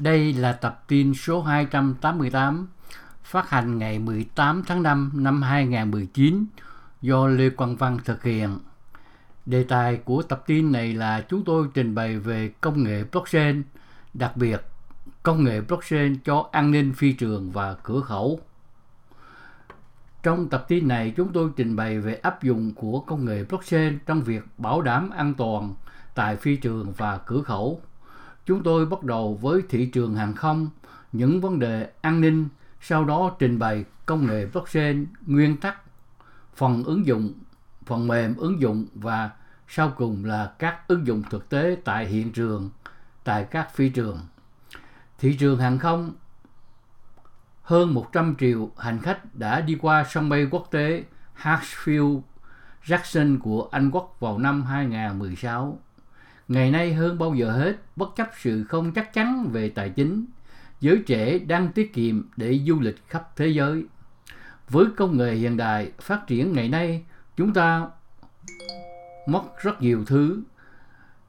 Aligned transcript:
Đây 0.00 0.32
là 0.32 0.52
tập 0.52 0.84
tin 0.88 1.14
số 1.14 1.42
288 1.42 2.68
phát 3.22 3.50
hành 3.50 3.78
ngày 3.78 3.98
18 3.98 4.62
tháng 4.66 4.82
5 4.82 5.10
năm 5.14 5.42
2019 5.42 6.44
do 7.02 7.26
Lê 7.26 7.50
Quang 7.50 7.76
Văn 7.76 7.98
thực 8.04 8.22
hiện. 8.22 8.58
Đề 9.46 9.64
tài 9.64 9.96
của 9.96 10.22
tập 10.22 10.42
tin 10.46 10.72
này 10.72 10.94
là 10.94 11.24
chúng 11.28 11.44
tôi 11.44 11.68
trình 11.74 11.94
bày 11.94 12.18
về 12.18 12.50
công 12.60 12.82
nghệ 12.82 13.04
blockchain, 13.12 13.62
đặc 14.14 14.36
biệt 14.36 14.60
công 15.22 15.44
nghệ 15.44 15.60
blockchain 15.60 16.16
cho 16.24 16.48
an 16.52 16.70
ninh 16.70 16.92
phi 16.92 17.12
trường 17.12 17.50
và 17.50 17.74
cửa 17.74 18.00
khẩu. 18.00 18.40
Trong 20.22 20.48
tập 20.48 20.64
tin 20.68 20.88
này, 20.88 21.12
chúng 21.16 21.32
tôi 21.32 21.50
trình 21.56 21.76
bày 21.76 22.00
về 22.00 22.14
áp 22.14 22.42
dụng 22.42 22.74
của 22.74 23.00
công 23.00 23.24
nghệ 23.24 23.44
blockchain 23.44 23.98
trong 24.06 24.22
việc 24.22 24.42
bảo 24.58 24.82
đảm 24.82 25.10
an 25.10 25.34
toàn 25.34 25.74
tại 26.14 26.36
phi 26.36 26.56
trường 26.56 26.92
và 26.92 27.18
cửa 27.18 27.42
khẩu. 27.42 27.80
Chúng 28.46 28.62
tôi 28.62 28.86
bắt 28.86 29.02
đầu 29.02 29.34
với 29.34 29.62
thị 29.68 29.86
trường 29.86 30.14
hàng 30.14 30.34
không, 30.34 30.70
những 31.12 31.40
vấn 31.40 31.58
đề 31.58 31.90
an 32.00 32.20
ninh, 32.20 32.48
sau 32.80 33.04
đó 33.04 33.36
trình 33.38 33.58
bày 33.58 33.84
công 34.06 34.26
nghệ 34.26 34.46
blockchain, 34.46 35.06
nguyên 35.26 35.56
tắc, 35.56 35.76
phần 36.54 36.84
ứng 36.84 37.06
dụng, 37.06 37.32
phần 37.86 38.08
mềm 38.08 38.36
ứng 38.36 38.60
dụng 38.60 38.86
và 38.94 39.30
sau 39.68 39.92
cùng 39.96 40.24
là 40.24 40.52
các 40.58 40.88
ứng 40.88 41.06
dụng 41.06 41.22
thực 41.30 41.48
tế 41.48 41.76
tại 41.84 42.06
hiện 42.06 42.32
trường, 42.32 42.70
tại 43.24 43.44
các 43.44 43.74
phi 43.74 43.88
trường. 43.88 44.18
Thị 45.18 45.36
trường 45.36 45.58
hàng 45.58 45.78
không 45.78 46.12
hơn 47.62 47.94
100 47.94 48.34
triệu 48.38 48.70
hành 48.76 48.98
khách 48.98 49.34
đã 49.34 49.60
đi 49.60 49.78
qua 49.80 50.04
sân 50.10 50.28
bay 50.28 50.46
quốc 50.50 50.68
tế 50.70 51.04
Hartsfield 51.42 52.20
Jackson 52.84 53.38
của 53.38 53.68
Anh 53.70 53.90
Quốc 53.90 54.16
vào 54.20 54.38
năm 54.38 54.62
2016. 54.62 55.78
Ngày 56.50 56.70
nay 56.70 56.94
hơn 56.94 57.18
bao 57.18 57.34
giờ 57.34 57.50
hết, 57.50 57.76
bất 57.96 58.08
chấp 58.16 58.30
sự 58.40 58.64
không 58.64 58.92
chắc 58.92 59.12
chắn 59.12 59.48
về 59.52 59.68
tài 59.68 59.90
chính, 59.90 60.26
giới 60.80 61.02
trẻ 61.06 61.38
đang 61.38 61.72
tiết 61.72 61.94
kiệm 61.94 62.28
để 62.36 62.60
du 62.66 62.80
lịch 62.80 62.96
khắp 63.08 63.36
thế 63.36 63.46
giới. 63.46 63.84
Với 64.68 64.86
công 64.96 65.18
nghệ 65.18 65.34
hiện 65.34 65.56
đại 65.56 65.92
phát 66.00 66.26
triển 66.26 66.52
ngày 66.52 66.68
nay, 66.68 67.04
chúng 67.36 67.52
ta 67.52 67.88
mất 69.26 69.42
rất 69.62 69.82
nhiều 69.82 70.04
thứ. 70.06 70.42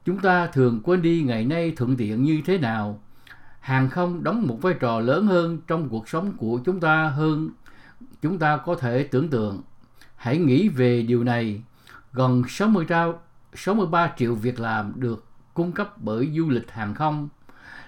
Chúng 0.04 0.18
ta 0.18 0.46
thường 0.46 0.80
quên 0.84 1.02
đi 1.02 1.22
ngày 1.22 1.44
nay 1.44 1.72
thuận 1.76 1.96
tiện 1.96 2.22
như 2.22 2.42
thế 2.46 2.58
nào. 2.58 3.00
Hàng 3.60 3.90
không 3.90 4.24
đóng 4.24 4.46
một 4.46 4.58
vai 4.62 4.74
trò 4.80 5.00
lớn 5.00 5.26
hơn 5.26 5.58
trong 5.66 5.88
cuộc 5.88 6.08
sống 6.08 6.32
của 6.36 6.60
chúng 6.64 6.80
ta 6.80 7.08
hơn 7.08 7.50
chúng 8.22 8.38
ta 8.38 8.56
có 8.56 8.74
thể 8.74 9.02
tưởng 9.02 9.28
tượng. 9.28 9.62
Hãy 10.16 10.38
nghĩ 10.38 10.68
về 10.68 11.02
điều 11.02 11.24
này. 11.24 11.62
Gần 12.12 12.42
60 12.48 12.84
trao 12.88 13.20
63 13.54 14.12
triệu 14.16 14.34
việc 14.34 14.60
làm 14.60 14.92
được 14.96 15.24
cung 15.54 15.72
cấp 15.72 15.98
bởi 15.98 16.32
du 16.36 16.48
lịch 16.48 16.70
hàng 16.70 16.94
không, 16.94 17.28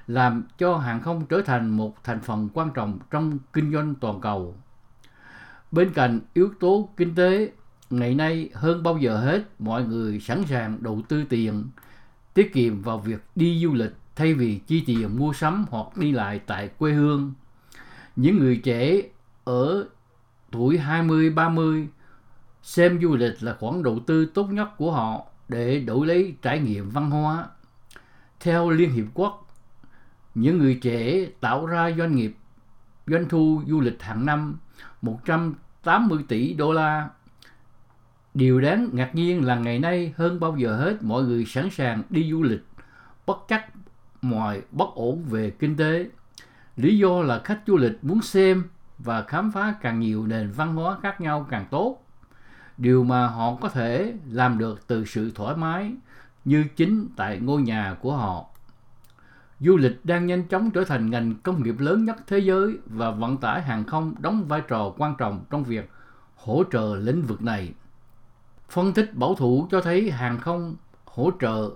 làm 0.06 0.42
cho 0.58 0.76
hàng 0.76 1.00
không 1.00 1.26
trở 1.26 1.42
thành 1.42 1.70
một 1.70 2.04
thành 2.04 2.20
phần 2.20 2.48
quan 2.54 2.70
trọng 2.74 2.98
trong 3.10 3.38
kinh 3.52 3.72
doanh 3.72 3.94
toàn 3.94 4.20
cầu. 4.20 4.54
Bên 5.70 5.92
cạnh 5.92 6.20
yếu 6.34 6.50
tố 6.60 6.88
kinh 6.96 7.14
tế, 7.14 7.52
ngày 7.90 8.14
nay 8.14 8.50
hơn 8.54 8.82
bao 8.82 8.98
giờ 8.98 9.20
hết 9.20 9.42
mọi 9.58 9.84
người 9.84 10.20
sẵn 10.20 10.44
sàng 10.44 10.82
đầu 10.82 11.02
tư 11.08 11.24
tiền, 11.24 11.64
tiết 12.34 12.52
kiệm 12.52 12.82
vào 12.82 12.98
việc 12.98 13.24
đi 13.34 13.60
du 13.62 13.74
lịch 13.74 13.94
thay 14.16 14.34
vì 14.34 14.60
chi 14.66 14.82
tiền 14.86 15.18
mua 15.18 15.32
sắm 15.32 15.64
hoặc 15.70 15.96
đi 15.96 16.12
lại 16.12 16.40
tại 16.46 16.68
quê 16.68 16.92
hương. 16.92 17.32
Những 18.16 18.38
người 18.38 18.56
trẻ 18.56 19.00
ở 19.44 19.88
tuổi 20.50 20.78
20-30 20.78 21.86
xem 22.62 22.98
du 23.02 23.16
lịch 23.16 23.42
là 23.42 23.56
khoản 23.60 23.82
đầu 23.82 23.98
tư 24.06 24.26
tốt 24.26 24.44
nhất 24.44 24.68
của 24.76 24.92
họ 24.92 25.26
để 25.48 25.80
đổi 25.80 26.06
lấy 26.06 26.34
trải 26.42 26.58
nghiệm 26.58 26.90
văn 26.90 27.10
hóa. 27.10 27.46
Theo 28.40 28.70
Liên 28.70 28.90
Hiệp 28.90 29.06
Quốc, 29.14 29.48
những 30.34 30.58
người 30.58 30.78
trẻ 30.82 31.26
tạo 31.40 31.66
ra 31.66 31.90
doanh 31.98 32.16
nghiệp 32.16 32.36
doanh 33.06 33.28
thu 33.28 33.62
du 33.66 33.80
lịch 33.80 34.02
hàng 34.02 34.26
năm 34.26 34.58
180 35.02 36.24
tỷ 36.28 36.54
đô 36.54 36.72
la. 36.72 37.08
Điều 38.34 38.60
đáng 38.60 38.88
ngạc 38.92 39.14
nhiên 39.14 39.44
là 39.44 39.54
ngày 39.54 39.78
nay 39.78 40.14
hơn 40.16 40.40
bao 40.40 40.56
giờ 40.56 40.76
hết 40.76 41.02
mọi 41.02 41.22
người 41.22 41.44
sẵn 41.44 41.70
sàng 41.70 42.02
đi 42.10 42.30
du 42.30 42.42
lịch 42.42 42.64
bất 43.26 43.38
chấp 43.48 43.60
mọi 44.22 44.62
bất 44.70 44.94
ổn 44.94 45.24
về 45.28 45.50
kinh 45.50 45.76
tế. 45.76 46.06
Lý 46.76 46.98
do 46.98 47.22
là 47.22 47.40
khách 47.44 47.60
du 47.66 47.76
lịch 47.76 48.04
muốn 48.04 48.22
xem 48.22 48.64
và 48.98 49.22
khám 49.22 49.52
phá 49.52 49.74
càng 49.80 50.00
nhiều 50.00 50.26
nền 50.26 50.50
văn 50.50 50.74
hóa 50.74 50.98
khác 51.02 51.20
nhau 51.20 51.46
càng 51.50 51.66
tốt 51.70 52.03
điều 52.78 53.04
mà 53.04 53.26
họ 53.26 53.54
có 53.60 53.68
thể 53.68 54.14
làm 54.30 54.58
được 54.58 54.86
từ 54.86 55.04
sự 55.04 55.32
thoải 55.34 55.56
mái 55.56 55.92
như 56.44 56.64
chính 56.76 57.08
tại 57.16 57.40
ngôi 57.40 57.62
nhà 57.62 57.96
của 58.00 58.16
họ. 58.16 58.46
Du 59.60 59.76
lịch 59.76 60.04
đang 60.04 60.26
nhanh 60.26 60.44
chóng 60.48 60.70
trở 60.70 60.84
thành 60.84 61.10
ngành 61.10 61.34
công 61.42 61.62
nghiệp 61.62 61.74
lớn 61.78 62.04
nhất 62.04 62.16
thế 62.26 62.38
giới 62.38 62.78
và 62.86 63.10
vận 63.10 63.36
tải 63.36 63.62
hàng 63.62 63.84
không 63.84 64.14
đóng 64.18 64.44
vai 64.44 64.62
trò 64.68 64.92
quan 64.98 65.14
trọng 65.18 65.44
trong 65.50 65.64
việc 65.64 65.90
hỗ 66.36 66.64
trợ 66.72 66.96
lĩnh 66.96 67.22
vực 67.22 67.42
này. 67.42 67.72
Phân 68.68 68.92
tích 68.92 69.14
bảo 69.14 69.34
thủ 69.34 69.68
cho 69.70 69.80
thấy 69.80 70.10
hàng 70.10 70.38
không 70.38 70.76
hỗ 71.04 71.30
trợ 71.40 71.70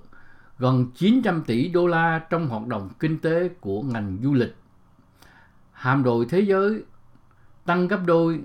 gần 0.58 0.90
900 0.94 1.42
tỷ 1.46 1.68
đô 1.68 1.86
la 1.86 2.18
trong 2.30 2.48
hoạt 2.48 2.66
động 2.66 2.88
kinh 2.98 3.18
tế 3.18 3.48
của 3.48 3.82
ngành 3.82 4.18
du 4.22 4.34
lịch. 4.34 4.56
Hàm 5.72 6.02
đội 6.02 6.26
thế 6.28 6.40
giới 6.40 6.82
tăng 7.66 7.88
gấp 7.88 8.00
đôi 8.06 8.40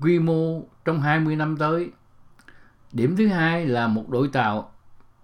quy 0.00 0.18
mô 0.18 0.62
trong 0.84 1.00
20 1.00 1.36
năm 1.36 1.56
tới. 1.56 1.90
Điểm 2.92 3.16
thứ 3.16 3.26
hai 3.28 3.66
là 3.66 3.88
một 3.88 4.08
đội 4.08 4.28
tàu 4.28 4.70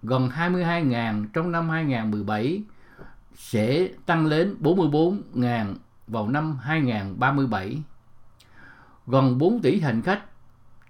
gần 0.03 0.29
22.000 0.29 1.27
trong 1.33 1.53
năm 1.53 1.69
2017 1.69 2.63
sẽ 3.35 3.89
tăng 4.07 4.27
lên 4.27 4.57
44.000 4.61 5.75
vào 6.07 6.29
năm 6.29 6.59
2037. 6.63 7.83
Gần 9.07 9.39
4 9.39 9.61
tỷ 9.63 9.81
hành 9.81 10.03
khách 10.03 10.23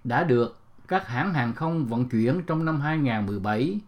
đã 0.05 0.25
được 0.25 0.59
các 0.89 1.09
hãng 1.09 1.35
hàng 1.35 1.53
không 1.55 1.87
vận 1.87 2.09
chuyển 2.09 2.43
trong 2.47 2.65
năm 2.65 2.81
2017. 2.81 3.81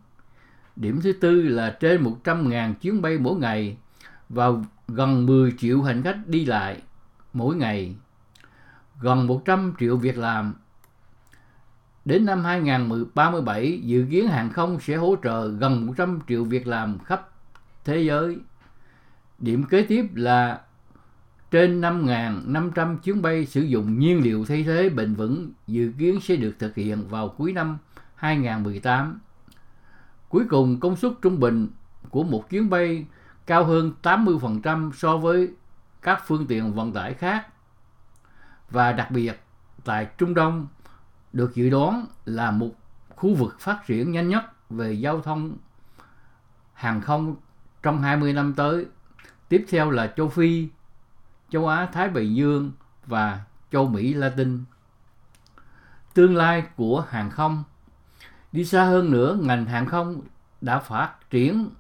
Điểm 0.77 1.00
thứ 1.03 1.12
tư 1.12 1.43
là 1.43 1.77
trên 1.81 2.04
100.000 2.04 2.75
chuyến 2.75 3.03
bay 3.03 3.19
mỗi 3.19 3.37
ngày 3.37 3.77
và 4.28 4.47
gần 4.88 5.27
10 5.27 5.53
triệu 5.59 5.83
hành 5.83 6.03
khách 6.03 6.19
đi 6.27 6.44
lại 6.44 6.83
mỗi 7.33 7.56
ngày 7.56 7.94
gần 9.00 9.27
100 9.27 9.75
triệu 9.81 9.97
việc 9.97 10.19
làm. 10.19 10.55
Đến 12.05 12.25
năm 12.25 12.44
2037, 12.44 13.81
dự 13.84 14.06
kiến 14.10 14.28
hàng 14.28 14.50
không 14.50 14.81
sẽ 14.81 14.97
hỗ 14.97 15.16
trợ 15.22 15.49
gần 15.49 15.87
100 15.87 16.21
triệu 16.28 16.44
việc 16.44 16.66
làm 16.66 16.99
khắp 16.99 17.28
thế 17.84 17.99
giới. 17.99 18.38
Điểm 19.38 19.65
kế 19.65 19.83
tiếp 19.83 20.06
là 20.15 20.60
trên 21.50 21.81
5.500 21.81 22.99
chuyến 22.99 23.22
bay 23.22 23.47
sử 23.47 23.60
dụng 23.60 23.99
nhiên 23.99 24.22
liệu 24.22 24.44
thay 24.44 24.62
thế 24.62 24.88
bền 24.88 25.15
vững 25.15 25.53
dự 25.66 25.93
kiến 25.99 26.21
sẽ 26.21 26.37
được 26.37 26.54
thực 26.59 26.75
hiện 26.75 27.09
vào 27.09 27.28
cuối 27.28 27.53
năm 27.53 27.78
2018. 28.15 29.21
Cuối 30.28 30.44
cùng, 30.49 30.81
công 30.81 30.97
suất 30.97 31.12
trung 31.22 31.41
bình 31.41 31.69
của 32.10 32.25
một 32.25 32.50
chuyến 32.50 32.71
bay 32.71 33.06
cao 33.47 33.65
hơn 33.65 33.93
80% 34.03 34.93
so 34.93 35.16
với 35.16 35.49
các 36.03 36.22
phương 36.27 36.47
tiện 36.47 36.72
vận 36.72 36.93
tải 36.93 37.15
khác 37.15 37.47
và 38.75 38.93
đặc 38.93 39.11
biệt 39.11 39.41
tại 39.85 40.09
Trung 40.19 40.35
Đông 40.35 40.67
được 41.33 41.55
dự 41.55 41.71
đoán 41.71 42.07
là 42.25 42.51
một 42.51 42.71
khu 43.17 43.35
vực 43.35 43.61
phát 43.61 43.87
triển 43.87 44.12
nhanh 44.12 44.29
nhất 44.29 44.71
về 44.71 44.93
giao 44.93 45.21
thông 45.21 45.57
hàng 46.73 47.01
không 47.01 47.37
trong 47.83 48.03
20 48.03 48.33
năm 48.33 48.55
tới. 48.55 48.87
Tiếp 49.49 49.67
theo 49.69 49.91
là 49.91 50.13
châu 50.17 50.29
Phi, 50.29 50.69
châu 51.51 51.69
Á 51.69 51.89
Thái 51.93 52.09
Bình 52.09 52.37
Dương 52.37 52.73
và 53.07 53.41
châu 53.73 53.87
Mỹ 53.87 54.15
Latin. 54.15 54.65
Tương 56.15 56.37
lai 56.37 56.63
của 56.77 57.05
hàng 57.09 57.31
không 57.31 57.65
Đi 58.53 58.65
xa 58.65 58.84
hơn 58.84 59.11
nữa, 59.11 59.39
ngành 59.43 59.67
hàng 59.67 59.87
không 59.87 60.21
đã 60.61 60.79
phát 60.79 61.31
triển 61.31 61.71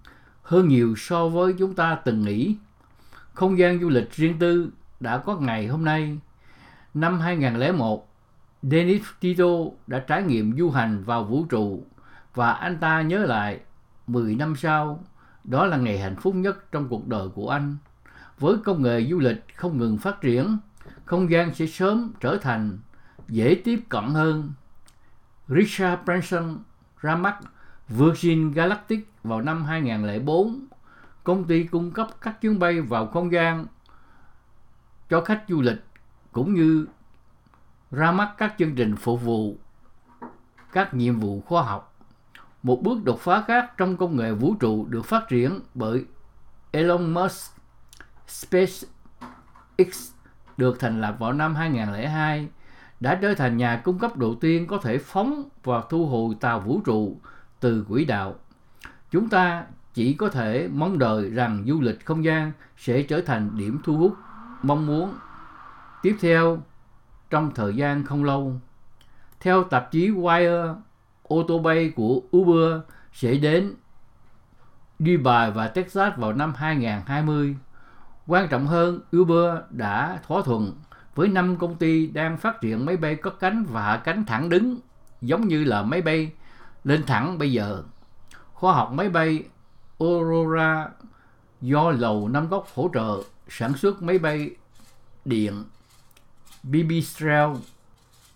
hơn 0.42 0.68
nhiều 0.68 0.94
so 0.96 1.28
với 1.28 1.54
chúng 1.58 1.74
ta 1.74 1.94
từng 2.04 2.22
nghĩ. 2.22 2.56
Không 3.32 3.58
gian 3.58 3.80
du 3.80 3.88
lịch 3.88 4.12
riêng 4.12 4.38
tư 4.38 4.70
đã 5.00 5.18
có 5.18 5.36
ngày 5.36 5.66
hôm 5.66 5.84
nay 5.84 6.18
Năm 6.94 7.20
2001, 7.20 8.08
Denis 8.62 9.02
Tito 9.20 9.44
đã 9.86 9.98
trải 9.98 10.22
nghiệm 10.22 10.56
du 10.58 10.70
hành 10.70 11.04
vào 11.04 11.24
vũ 11.24 11.44
trụ 11.44 11.86
và 12.34 12.52
anh 12.52 12.78
ta 12.78 13.02
nhớ 13.02 13.18
lại 13.18 13.60
10 14.06 14.34
năm 14.34 14.56
sau, 14.56 15.04
đó 15.44 15.66
là 15.66 15.76
ngày 15.76 15.98
hạnh 15.98 16.16
phúc 16.16 16.34
nhất 16.34 16.72
trong 16.72 16.88
cuộc 16.88 17.08
đời 17.08 17.28
của 17.34 17.50
anh. 17.50 17.76
Với 18.38 18.56
công 18.64 18.82
nghệ 18.82 19.06
du 19.10 19.18
lịch 19.18 19.44
không 19.56 19.78
ngừng 19.78 19.98
phát 19.98 20.20
triển, 20.20 20.58
không 21.04 21.30
gian 21.30 21.54
sẽ 21.54 21.66
sớm 21.66 22.12
trở 22.20 22.38
thành 22.42 22.78
dễ 23.28 23.60
tiếp 23.64 23.80
cận 23.88 24.04
hơn. 24.04 24.52
Richard 25.48 26.02
Branson 26.04 26.58
ra 27.00 27.16
mắt 27.16 27.38
Virgin 27.88 28.50
Galactic 28.50 29.12
vào 29.22 29.42
năm 29.42 29.64
2004, 29.64 30.66
công 31.24 31.44
ty 31.44 31.64
cung 31.64 31.90
cấp 31.90 32.08
các 32.20 32.40
chuyến 32.40 32.58
bay 32.58 32.80
vào 32.80 33.06
không 33.06 33.32
gian 33.32 33.66
cho 35.08 35.20
khách 35.20 35.44
du 35.48 35.60
lịch 35.60 35.84
cũng 36.34 36.54
như 36.54 36.86
ra 37.90 38.12
mắt 38.12 38.34
các 38.38 38.54
chương 38.58 38.74
trình 38.74 38.96
phục 38.96 39.22
vụ 39.22 39.56
các 40.72 40.94
nhiệm 40.94 41.20
vụ 41.20 41.40
khoa 41.40 41.62
học. 41.62 41.96
Một 42.62 42.82
bước 42.82 43.04
đột 43.04 43.20
phá 43.20 43.44
khác 43.46 43.72
trong 43.76 43.96
công 43.96 44.16
nghệ 44.16 44.32
vũ 44.32 44.54
trụ 44.60 44.86
được 44.88 45.04
phát 45.04 45.28
triển 45.28 45.60
bởi 45.74 46.04
Elon 46.70 47.14
Musk 47.14 47.52
SpaceX 48.28 50.12
được 50.56 50.80
thành 50.80 51.00
lập 51.00 51.16
vào 51.18 51.32
năm 51.32 51.54
2002 51.54 52.48
đã 53.00 53.18
trở 53.22 53.34
thành 53.34 53.56
nhà 53.56 53.80
cung 53.84 53.98
cấp 53.98 54.16
đầu 54.16 54.34
tiên 54.40 54.66
có 54.66 54.78
thể 54.78 54.98
phóng 54.98 55.48
và 55.64 55.82
thu 55.90 56.06
hồi 56.06 56.36
tàu 56.40 56.60
vũ 56.60 56.80
trụ 56.84 57.20
từ 57.60 57.84
quỹ 57.88 58.04
đạo. 58.04 58.34
Chúng 59.10 59.28
ta 59.28 59.64
chỉ 59.94 60.14
có 60.14 60.28
thể 60.28 60.68
mong 60.72 60.98
đợi 60.98 61.30
rằng 61.30 61.64
du 61.66 61.80
lịch 61.80 62.06
không 62.06 62.24
gian 62.24 62.52
sẽ 62.76 63.02
trở 63.02 63.20
thành 63.20 63.50
điểm 63.56 63.80
thu 63.84 63.96
hút 63.96 64.14
mong 64.62 64.86
muốn 64.86 65.14
tiếp 66.04 66.16
theo 66.20 66.58
trong 67.30 67.50
thời 67.54 67.76
gian 67.76 68.04
không 68.04 68.24
lâu. 68.24 68.60
Theo 69.40 69.64
tạp 69.64 69.90
chí 69.90 70.10
Wire, 70.10 70.74
ô 71.22 71.44
tô 71.48 71.58
bay 71.58 71.92
của 71.96 72.20
Uber 72.36 72.80
sẽ 73.12 73.34
đến 73.34 73.74
Dubai 74.98 75.50
và 75.50 75.68
Texas 75.68 76.14
vào 76.16 76.32
năm 76.32 76.54
2020. 76.56 77.56
Quan 78.26 78.48
trọng 78.48 78.66
hơn, 78.66 79.00
Uber 79.16 79.54
đã 79.70 80.18
thỏa 80.26 80.42
thuận 80.42 80.72
với 81.14 81.28
năm 81.28 81.56
công 81.56 81.76
ty 81.76 82.06
đang 82.06 82.36
phát 82.36 82.60
triển 82.60 82.86
máy 82.86 82.96
bay 82.96 83.16
cất 83.16 83.40
cánh 83.40 83.64
và 83.64 83.82
hạ 83.82 83.96
cánh 83.96 84.24
thẳng 84.24 84.48
đứng, 84.48 84.78
giống 85.20 85.48
như 85.48 85.64
là 85.64 85.82
máy 85.82 86.02
bay 86.02 86.32
lên 86.84 87.02
thẳng 87.06 87.38
bây 87.38 87.52
giờ. 87.52 87.82
Khoa 88.52 88.74
học 88.74 88.92
máy 88.92 89.08
bay 89.08 89.44
Aurora 89.98 90.88
do 91.60 91.90
lầu 91.90 92.28
năm 92.28 92.48
góc 92.48 92.66
hỗ 92.74 92.90
trợ 92.94 93.22
sản 93.48 93.76
xuất 93.76 94.02
máy 94.02 94.18
bay 94.18 94.50
điện 95.24 95.64
Pipistrel, 96.72 97.50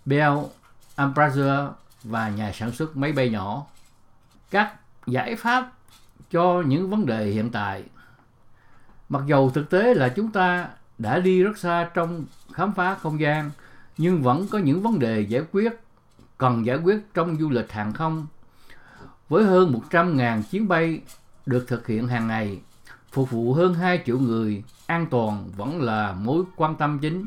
Bell, 0.05 0.37
Embraer 0.95 1.69
và 2.03 2.29
nhà 2.29 2.51
sản 2.53 2.71
xuất 2.71 2.97
máy 2.97 3.11
bay 3.11 3.29
nhỏ. 3.29 3.65
Các 4.51 4.75
giải 5.07 5.35
pháp 5.35 5.71
cho 6.31 6.63
những 6.67 6.89
vấn 6.89 7.05
đề 7.05 7.25
hiện 7.25 7.51
tại. 7.51 7.83
Mặc 9.09 9.23
dầu 9.27 9.49
thực 9.49 9.69
tế 9.69 9.93
là 9.93 10.09
chúng 10.09 10.31
ta 10.31 10.69
đã 10.97 11.19
đi 11.19 11.43
rất 11.43 11.57
xa 11.57 11.89
trong 11.93 12.25
khám 12.53 12.73
phá 12.73 12.95
không 12.95 13.19
gian, 13.19 13.51
nhưng 13.97 14.21
vẫn 14.21 14.47
có 14.47 14.57
những 14.57 14.81
vấn 14.81 14.99
đề 14.99 15.21
giải 15.21 15.43
quyết 15.51 15.79
cần 16.37 16.65
giải 16.65 16.77
quyết 16.77 17.13
trong 17.13 17.37
du 17.37 17.49
lịch 17.49 17.71
hàng 17.71 17.93
không. 17.93 18.27
Với 19.29 19.45
hơn 19.45 19.81
100.000 19.89 20.41
chuyến 20.51 20.67
bay 20.67 21.01
được 21.45 21.65
thực 21.67 21.87
hiện 21.87 22.07
hàng 22.07 22.27
ngày, 22.27 22.59
phục 23.11 23.31
vụ 23.31 23.53
hơn 23.53 23.73
2 23.73 24.03
triệu 24.05 24.19
người, 24.19 24.63
an 24.85 25.05
toàn 25.11 25.49
vẫn 25.57 25.81
là 25.81 26.13
mối 26.13 26.43
quan 26.55 26.75
tâm 26.75 26.99
chính. 26.99 27.25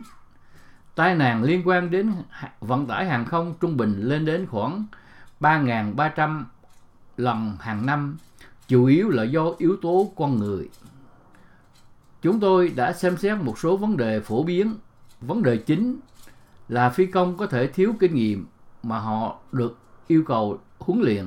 Tai 0.95 1.15
nạn 1.15 1.43
liên 1.43 1.63
quan 1.69 1.91
đến 1.91 2.13
vận 2.61 2.87
tải 2.87 3.07
hàng 3.07 3.25
không 3.25 3.55
trung 3.61 3.77
bình 3.77 4.01
lên 4.01 4.25
đến 4.25 4.47
khoảng 4.47 4.85
3.300 5.41 6.45
lần 7.17 7.57
hàng 7.61 7.87
năm, 7.87 8.17
chủ 8.69 8.85
yếu 8.85 9.09
là 9.09 9.23
do 9.23 9.53
yếu 9.59 9.77
tố 9.83 10.13
con 10.17 10.39
người. 10.39 10.69
Chúng 12.23 12.41
tôi 12.41 12.69
đã 12.77 12.93
xem 12.93 13.17
xét 13.17 13.39
một 13.39 13.59
số 13.59 13.77
vấn 13.77 13.97
đề 13.97 14.21
phổ 14.21 14.43
biến. 14.43 14.75
Vấn 15.21 15.43
đề 15.43 15.57
chính 15.57 16.01
là 16.69 16.91
phi 16.91 17.07
công 17.07 17.37
có 17.37 17.47
thể 17.47 17.67
thiếu 17.67 17.95
kinh 18.01 18.15
nghiệm 18.15 18.47
mà 18.83 18.99
họ 18.99 19.39
được 19.53 19.79
yêu 20.07 20.25
cầu 20.27 20.59
huấn 20.79 21.01
luyện. 21.01 21.27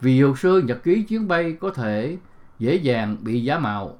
Vì 0.00 0.22
hồ 0.22 0.36
sơ 0.36 0.60
nhật 0.60 0.82
ký 0.82 1.02
chuyến 1.02 1.28
bay 1.28 1.56
có 1.60 1.70
thể 1.70 2.16
dễ 2.58 2.74
dàng 2.74 3.16
bị 3.20 3.44
giả 3.44 3.58
mạo. 3.58 3.98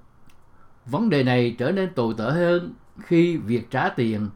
Vấn 0.86 1.10
đề 1.10 1.24
này 1.24 1.56
trở 1.58 1.72
nên 1.72 1.94
tồi 1.94 2.14
tệ 2.18 2.24
hơn 2.24 2.74
khi 3.02 3.36
việc 3.36 3.70
trả 3.70 3.88
tiền 3.88 4.28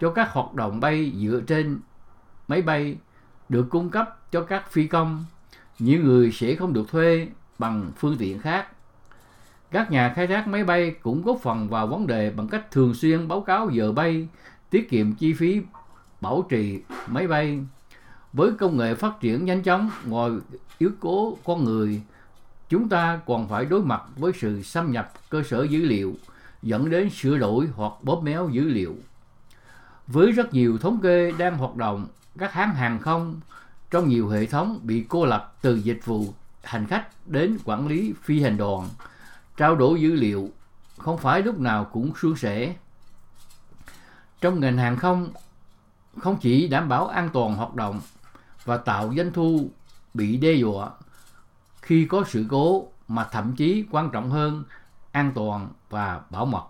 cho 0.00 0.10
các 0.10 0.32
hoạt 0.32 0.54
động 0.54 0.80
bay 0.80 1.12
dựa 1.22 1.40
trên 1.46 1.78
máy 2.48 2.62
bay 2.62 2.96
được 3.48 3.66
cung 3.70 3.90
cấp 3.90 4.18
cho 4.32 4.42
các 4.42 4.70
phi 4.70 4.86
công, 4.86 5.24
những 5.78 6.04
người 6.04 6.32
sẽ 6.32 6.54
không 6.54 6.72
được 6.72 6.88
thuê 6.90 7.28
bằng 7.58 7.90
phương 7.96 8.16
tiện 8.18 8.38
khác. 8.38 8.66
Các 9.70 9.90
nhà 9.90 10.12
khai 10.16 10.26
thác 10.26 10.48
máy 10.48 10.64
bay 10.64 10.94
cũng 11.02 11.22
góp 11.22 11.38
phần 11.42 11.68
vào 11.68 11.86
vấn 11.86 12.06
đề 12.06 12.30
bằng 12.30 12.48
cách 12.48 12.70
thường 12.70 12.94
xuyên 12.94 13.28
báo 13.28 13.40
cáo 13.40 13.70
giờ 13.70 13.92
bay, 13.92 14.28
tiết 14.70 14.90
kiệm 14.90 15.14
chi 15.14 15.32
phí 15.32 15.60
bảo 16.20 16.46
trì 16.48 16.80
máy 17.06 17.26
bay. 17.26 17.60
Với 18.32 18.52
công 18.52 18.76
nghệ 18.76 18.94
phát 18.94 19.20
triển 19.20 19.44
nhanh 19.44 19.62
chóng, 19.62 19.90
ngoài 20.06 20.30
yếu 20.78 20.90
tố 21.00 21.38
con 21.44 21.64
người, 21.64 22.02
chúng 22.68 22.88
ta 22.88 23.20
còn 23.26 23.48
phải 23.48 23.64
đối 23.64 23.82
mặt 23.82 24.02
với 24.16 24.32
sự 24.32 24.62
xâm 24.62 24.92
nhập 24.92 25.12
cơ 25.30 25.42
sở 25.42 25.62
dữ 25.62 25.84
liệu 25.84 26.14
dẫn 26.62 26.90
đến 26.90 27.10
sửa 27.10 27.38
đổi 27.38 27.68
hoặc 27.74 27.92
bóp 28.02 28.20
méo 28.22 28.48
dữ 28.48 28.64
liệu. 28.64 28.96
Với 30.06 30.32
rất 30.32 30.54
nhiều 30.54 30.78
thống 30.78 31.00
kê 31.02 31.32
đang 31.32 31.58
hoạt 31.58 31.76
động, 31.76 32.06
các 32.38 32.52
hãng 32.52 32.74
hàng 32.74 32.98
không 32.98 33.40
trong 33.90 34.08
nhiều 34.08 34.28
hệ 34.28 34.46
thống 34.46 34.80
bị 34.82 35.04
cô 35.08 35.26
lập 35.26 35.56
từ 35.62 35.74
dịch 35.74 36.00
vụ 36.04 36.34
hành 36.62 36.86
khách 36.86 37.08
đến 37.26 37.58
quản 37.64 37.88
lý 37.88 38.14
phi 38.22 38.42
hành 38.42 38.56
đoàn, 38.56 38.88
trao 39.56 39.76
đổi 39.76 40.00
dữ 40.00 40.14
liệu 40.14 40.50
không 40.98 41.18
phải 41.18 41.42
lúc 41.42 41.58
nào 41.58 41.84
cũng 41.84 42.12
suôn 42.20 42.36
sẻ. 42.36 42.74
Trong 44.40 44.60
ngành 44.60 44.78
hàng 44.78 44.96
không, 44.96 45.30
không 46.18 46.36
chỉ 46.40 46.68
đảm 46.68 46.88
bảo 46.88 47.06
an 47.06 47.30
toàn 47.32 47.54
hoạt 47.54 47.74
động 47.74 48.00
và 48.64 48.76
tạo 48.76 49.14
doanh 49.16 49.32
thu 49.32 49.70
bị 50.14 50.36
đe 50.36 50.52
dọa 50.52 50.90
khi 51.82 52.04
có 52.04 52.24
sự 52.28 52.46
cố 52.48 52.88
mà 53.08 53.28
thậm 53.32 53.54
chí 53.56 53.84
quan 53.90 54.10
trọng 54.10 54.30
hơn 54.30 54.64
an 55.18 55.32
toàn 55.34 55.68
và 55.90 56.20
bảo 56.30 56.46
mật. 56.46 56.64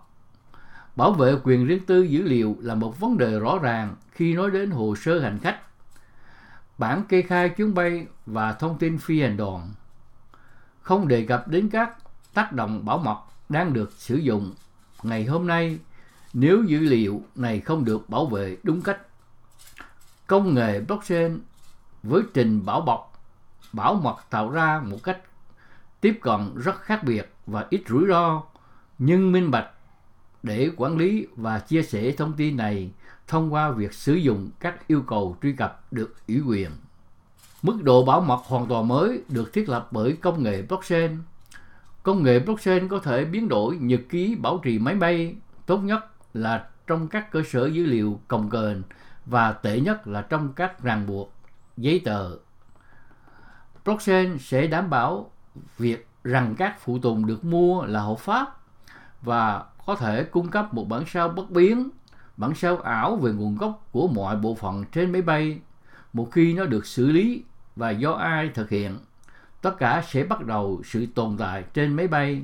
Bảo 0.95 1.11
vệ 1.11 1.35
quyền 1.43 1.65
riêng 1.65 1.85
tư 1.85 2.03
dữ 2.03 2.23
liệu 2.23 2.55
là 2.59 2.75
một 2.75 2.99
vấn 2.99 3.17
đề 3.17 3.39
rõ 3.39 3.59
ràng 3.61 3.95
khi 4.11 4.33
nói 4.33 4.51
đến 4.51 4.71
hồ 4.71 4.95
sơ 4.95 5.19
hành 5.19 5.39
khách, 5.39 5.59
bản 6.77 7.03
kê 7.09 7.21
khai 7.21 7.49
chuyến 7.49 7.73
bay 7.73 8.07
và 8.25 8.53
thông 8.53 8.77
tin 8.77 8.97
phi 8.97 9.21
hành 9.21 9.37
đoàn. 9.37 9.69
Không 10.81 11.07
đề 11.07 11.25
cập 11.25 11.47
đến 11.47 11.69
các 11.69 11.97
tác 12.33 12.53
động 12.53 12.85
bảo 12.85 12.97
mật 12.97 13.19
đang 13.49 13.73
được 13.73 13.91
sử 13.97 14.15
dụng 14.15 14.53
ngày 15.03 15.25
hôm 15.25 15.47
nay 15.47 15.79
nếu 16.33 16.63
dữ 16.63 16.79
liệu 16.79 17.21
này 17.35 17.59
không 17.59 17.85
được 17.85 18.09
bảo 18.09 18.25
vệ 18.25 18.57
đúng 18.63 18.81
cách. 18.81 18.99
Công 20.27 20.53
nghệ 20.53 20.79
blockchain 20.79 21.39
với 22.03 22.21
trình 22.33 22.65
bảo 22.65 22.81
bọc 22.81 23.21
bảo 23.73 23.93
mật 23.93 24.15
tạo 24.29 24.49
ra 24.49 24.81
một 24.85 24.97
cách 25.03 25.17
tiếp 26.01 26.19
cận 26.21 26.55
rất 26.55 26.81
khác 26.81 27.03
biệt 27.03 27.33
và 27.45 27.65
ít 27.69 27.81
rủi 27.89 28.07
ro 28.07 28.43
nhưng 28.99 29.31
minh 29.31 29.51
bạch 29.51 29.69
để 30.43 30.69
quản 30.77 30.97
lý 30.97 31.27
và 31.35 31.59
chia 31.59 31.81
sẻ 31.81 32.11
thông 32.17 32.33
tin 32.33 32.57
này 32.57 32.91
thông 33.27 33.53
qua 33.53 33.71
việc 33.71 33.93
sử 33.93 34.13
dụng 34.13 34.49
các 34.59 34.87
yêu 34.87 35.01
cầu 35.07 35.37
truy 35.41 35.53
cập 35.53 35.93
được 35.93 36.15
ủy 36.27 36.41
quyền. 36.41 36.69
Mức 37.61 37.83
độ 37.83 38.05
bảo 38.05 38.21
mật 38.21 38.39
hoàn 38.45 38.65
toàn 38.65 38.87
mới 38.87 39.21
được 39.29 39.53
thiết 39.53 39.69
lập 39.69 39.87
bởi 39.91 40.17
công 40.21 40.43
nghệ 40.43 40.61
blockchain. 40.61 41.17
Công 42.03 42.23
nghệ 42.23 42.39
blockchain 42.39 42.87
có 42.87 42.99
thể 42.99 43.25
biến 43.25 43.49
đổi 43.49 43.77
nhật 43.77 44.01
ký 44.09 44.35
bảo 44.35 44.61
trì 44.63 44.79
máy 44.79 44.95
bay, 44.95 45.35
tốt 45.65 45.77
nhất 45.77 46.05
là 46.33 46.67
trong 46.87 47.07
các 47.07 47.31
cơ 47.31 47.43
sở 47.49 47.67
dữ 47.67 47.85
liệu 47.85 48.19
cồng 48.27 48.49
kềnh 48.49 48.81
và 49.25 49.51
tệ 49.51 49.79
nhất 49.79 50.07
là 50.07 50.21
trong 50.21 50.53
các 50.53 50.83
ràng 50.83 51.07
buộc 51.07 51.33
giấy 51.77 52.01
tờ. 52.05 52.31
Blockchain 53.85 54.37
sẽ 54.37 54.67
đảm 54.67 54.89
bảo 54.89 55.31
việc 55.77 56.07
rằng 56.23 56.55
các 56.57 56.79
phụ 56.79 56.99
tùng 56.99 57.25
được 57.25 57.45
mua 57.45 57.85
là 57.85 58.01
hợp 58.01 58.19
pháp 58.19 58.57
và 59.21 59.63
có 59.85 59.95
thể 59.95 60.23
cung 60.23 60.47
cấp 60.47 60.73
một 60.73 60.89
bản 60.89 61.03
sao 61.07 61.29
bất 61.29 61.51
biến, 61.51 61.89
bản 62.37 62.55
sao 62.55 62.77
ảo 62.77 63.15
về 63.15 63.31
nguồn 63.31 63.57
gốc 63.57 63.87
của 63.91 64.07
mọi 64.07 64.35
bộ 64.35 64.55
phận 64.55 64.85
trên 64.91 65.11
máy 65.11 65.21
bay 65.21 65.59
một 66.13 66.31
khi 66.31 66.53
nó 66.53 66.65
được 66.65 66.85
xử 66.85 67.11
lý 67.11 67.43
và 67.75 67.89
do 67.89 68.11
ai 68.11 68.49
thực 68.49 68.69
hiện. 68.69 68.97
Tất 69.61 69.77
cả 69.77 70.03
sẽ 70.07 70.23
bắt 70.23 70.45
đầu 70.45 70.81
sự 70.85 71.05
tồn 71.15 71.37
tại 71.37 71.63
trên 71.73 71.93
máy 71.93 72.07
bay. 72.07 72.43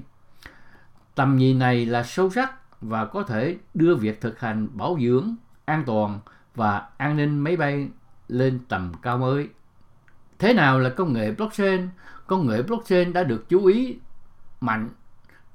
Tầm 1.16 1.38
nhìn 1.38 1.60
này 1.60 1.86
là 1.86 2.04
sâu 2.04 2.30
sắc 2.30 2.82
và 2.82 3.06
có 3.06 3.24
thể 3.24 3.58
đưa 3.74 3.96
việc 3.96 4.22
thực 4.22 4.40
hành 4.40 4.68
bảo 4.74 4.98
dưỡng, 5.02 5.36
an 5.66 5.84
toàn 5.86 6.20
và 6.56 6.90
an 6.98 7.18
ninh 7.18 7.40
máy 7.40 7.58
bay 7.58 7.90
lên 8.28 8.60
tầm 8.68 8.92
cao 9.02 9.18
mới. 9.18 9.50
Thế 10.40 10.54
nào 10.54 10.80
là 10.80 10.90
công 10.90 11.14
nghệ 11.14 11.32
blockchain? 11.32 11.90
Công 12.27 12.48
nghệ 12.48 12.62
blockchain 12.62 13.13
đã 13.13 13.24
được 13.24 13.50
chú 13.50 13.65
ý 13.65 13.98
mạnh 14.62 14.89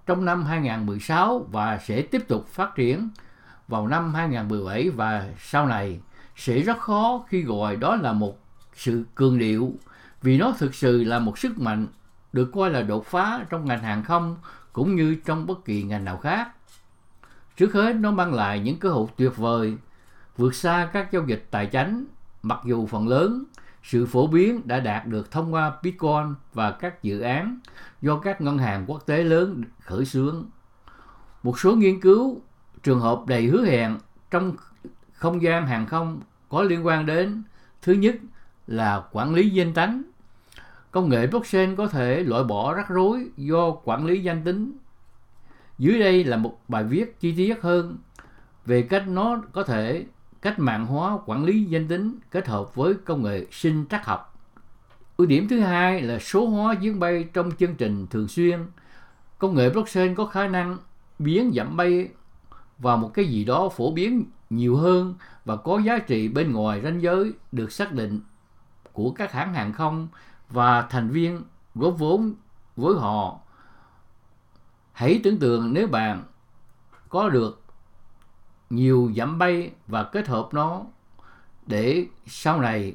trong 0.07 0.25
năm 0.25 0.45
2016 0.45 1.47
và 1.53 1.79
sẽ 1.79 2.03
tiếp 2.03 2.29
tục 2.29 2.47
phát 2.49 2.75
triển 2.75 3.09
vào 3.69 3.89
năm 3.89 4.15
2017 4.15 4.91
và 4.91 5.29
sau 5.39 5.67
này 5.67 6.01
sẽ 6.37 6.61
rất 6.61 6.79
khó 6.79 7.25
khi 7.29 7.43
gọi 7.43 7.77
đó 7.77 7.97
là 7.97 8.13
một 8.13 8.39
sự 8.75 9.05
cường 9.15 9.39
điệu 9.39 9.73
vì 10.23 10.39
nó 10.39 10.53
thực 10.59 10.75
sự 10.75 11.05
là 11.05 11.19
một 11.19 11.39
sức 11.39 11.59
mạnh 11.59 11.87
được 12.33 12.51
coi 12.55 12.71
là 12.71 12.83
đột 12.83 13.07
phá 13.07 13.47
trong 13.51 13.65
ngành 13.65 13.83
hàng 13.83 14.05
không 14.05 14.37
cũng 14.73 14.97
như 14.97 15.17
trong 15.25 15.47
bất 15.47 15.65
kỳ 15.65 15.83
ngành 15.83 16.05
nào 16.05 16.17
khác. 16.17 16.49
Trước 17.57 17.73
hết, 17.73 17.97
nó 17.97 18.11
mang 18.11 18.35
lại 18.35 18.61
những 18.61 18.79
cơ 18.79 18.91
hội 18.91 19.07
tuyệt 19.17 19.37
vời 19.37 19.77
vượt 20.37 20.55
xa 20.55 20.91
các 20.93 21.13
giao 21.13 21.27
dịch 21.27 21.47
tài 21.51 21.67
chính, 21.67 22.07
mặc 22.43 22.59
dù 22.65 22.87
phần 22.87 23.09
lớn 23.09 23.45
sự 23.83 24.07
phổ 24.07 24.27
biến 24.27 24.61
đã 24.65 24.81
đạt 24.81 25.07
được 25.07 25.31
thông 25.31 25.55
qua 25.55 25.73
Bitcoin 25.83 26.35
và 26.55 26.71
các 26.71 27.03
dự 27.03 27.21
án 27.21 27.61
do 28.03 28.19
các 28.19 28.41
ngân 28.41 28.59
hàng 28.59 28.85
quốc 28.87 29.07
tế 29.07 29.25
lớn 29.25 29.63
khởi 29.81 30.05
xướng. 30.05 30.45
Một 31.43 31.59
số 31.59 31.77
nghiên 31.77 32.01
cứu, 32.01 32.41
trường 32.83 33.01
hợp 33.01 33.23
đầy 33.27 33.47
hứa 33.47 33.65
hẹn 33.65 33.99
trong 34.31 34.57
không 35.13 35.43
gian 35.43 35.67
hàng 35.67 35.87
không 35.87 36.21
có 36.49 36.63
liên 36.63 36.87
quan 36.87 37.07
đến, 37.07 37.43
thứ 37.83 37.93
nhất 37.93 38.17
là 38.67 39.05
quản 39.13 39.35
lý 39.35 39.51
danh 39.51 39.75
tánh. 39.75 40.03
Công 40.91 41.09
nghệ 41.09 41.27
blockchain 41.27 41.77
có 41.77 41.87
thể 41.87 42.23
loại 42.23 42.45
bỏ 42.45 42.75
rắc 42.75 42.89
rối 42.89 43.31
do 43.37 43.71
quản 43.71 44.07
lý 44.07 44.23
danh 44.23 44.45
tính. 44.45 44.73
Dưới 45.79 46.01
đây 46.01 46.25
là 46.25 46.37
một 46.37 46.59
bài 46.69 46.85
viết 46.85 47.21
chi 47.21 47.35
tiết 47.37 47.63
hơn 47.63 47.99
về 48.67 48.83
cách 48.83 49.09
nó 49.09 49.43
có 49.53 49.63
thể 49.63 50.05
cách 50.43 50.59
mạng 50.59 50.87
hóa 50.87 51.19
quản 51.27 51.45
lý 51.45 51.65
danh 51.65 51.89
tính 51.89 52.19
kết 52.31 52.49
hợp 52.49 52.75
với 52.75 52.95
công 52.95 53.23
nghệ 53.23 53.47
sinh 53.51 53.87
trắc 53.91 54.07
học. 54.07 54.39
Ưu 55.17 55.27
điểm 55.27 55.49
thứ 55.49 55.61
hai 55.61 56.03
là 56.03 56.19
số 56.19 56.47
hóa 56.47 56.75
chuyến 56.75 57.01
bay 57.01 57.25
trong 57.33 57.51
chương 57.59 57.75
trình 57.75 58.07
thường 58.07 58.29
xuyên. 58.29 58.67
Công 59.39 59.55
nghệ 59.55 59.71
blockchain 59.71 60.15
có 60.15 60.27
khả 60.27 60.47
năng 60.47 60.79
biến 61.19 61.53
giảm 61.55 61.77
bay 61.77 62.09
vào 62.79 62.97
một 62.97 63.11
cái 63.15 63.25
gì 63.25 63.45
đó 63.45 63.69
phổ 63.69 63.93
biến 63.93 64.25
nhiều 64.51 64.77
hơn 64.77 65.15
và 65.45 65.57
có 65.57 65.79
giá 65.79 65.99
trị 65.99 66.29
bên 66.29 66.53
ngoài 66.53 66.81
ranh 66.81 67.03
giới, 67.03 67.33
được 67.53 67.73
xác 67.73 67.93
định 67.93 68.21
của 68.93 69.11
các 69.11 69.33
hãng 69.33 69.55
hàng 69.55 69.73
không 69.73 70.09
và 70.49 70.83
thành 70.83 71.09
viên 71.11 71.43
góp 71.75 71.99
vốn 71.99 72.35
với 72.77 72.95
họ. 72.95 73.39
Hãy 74.93 75.21
tưởng 75.25 75.39
tượng 75.39 75.73
nếu 75.75 75.87
bạn 75.87 76.25
có 77.09 77.29
được 77.29 77.63
nhiều 78.71 79.13
giảm 79.17 79.39
bay 79.39 79.71
và 79.87 80.05
kết 80.05 80.29
hợp 80.29 80.49
nó 80.53 80.83
để 81.67 82.07
sau 82.27 82.61
này 82.61 82.95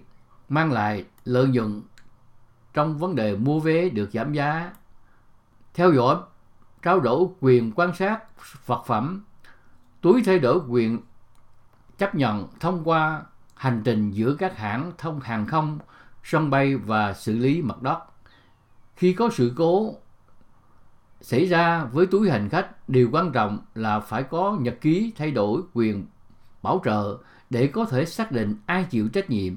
mang 0.49 0.71
lại 0.71 1.05
lợi 1.25 1.47
nhuận 1.47 1.81
trong 2.73 2.97
vấn 2.97 3.15
đề 3.15 3.35
mua 3.35 3.59
vé 3.59 3.89
được 3.89 4.09
giảm 4.11 4.33
giá, 4.33 4.73
theo 5.73 5.93
dõi 5.93 6.17
trao 6.81 6.99
đổi 6.99 7.25
quyền 7.39 7.71
quan 7.75 7.95
sát 7.95 8.19
vật 8.65 8.83
phẩm, 8.87 9.23
túi 10.01 10.23
thay 10.25 10.39
đổi 10.39 10.59
quyền 10.69 10.99
chấp 11.97 12.15
nhận 12.15 12.47
thông 12.59 12.83
qua 12.83 13.23
hành 13.55 13.81
trình 13.85 14.11
giữa 14.11 14.35
các 14.39 14.57
hãng 14.57 14.91
thông 14.97 15.19
hàng 15.19 15.45
không, 15.45 15.79
sân 16.23 16.49
bay 16.49 16.75
và 16.75 17.13
xử 17.13 17.37
lý 17.37 17.61
mặt 17.61 17.81
đất. 17.81 17.99
Khi 18.95 19.13
có 19.13 19.29
sự 19.33 19.53
cố 19.55 19.95
xảy 21.25 21.45
ra 21.45 21.83
với 21.83 22.05
túi 22.05 22.29
hành 22.29 22.49
khách, 22.49 22.89
điều 22.89 23.09
quan 23.11 23.31
trọng 23.31 23.59
là 23.75 23.99
phải 23.99 24.23
có 24.23 24.57
nhật 24.61 24.77
ký 24.81 25.13
thay 25.17 25.31
đổi 25.31 25.61
quyền 25.73 26.05
bảo 26.61 26.81
trợ 26.85 27.17
để 27.49 27.67
có 27.67 27.85
thể 27.85 28.05
xác 28.05 28.31
định 28.31 28.55
ai 28.65 28.83
chịu 28.83 29.07
trách 29.07 29.29
nhiệm. 29.29 29.53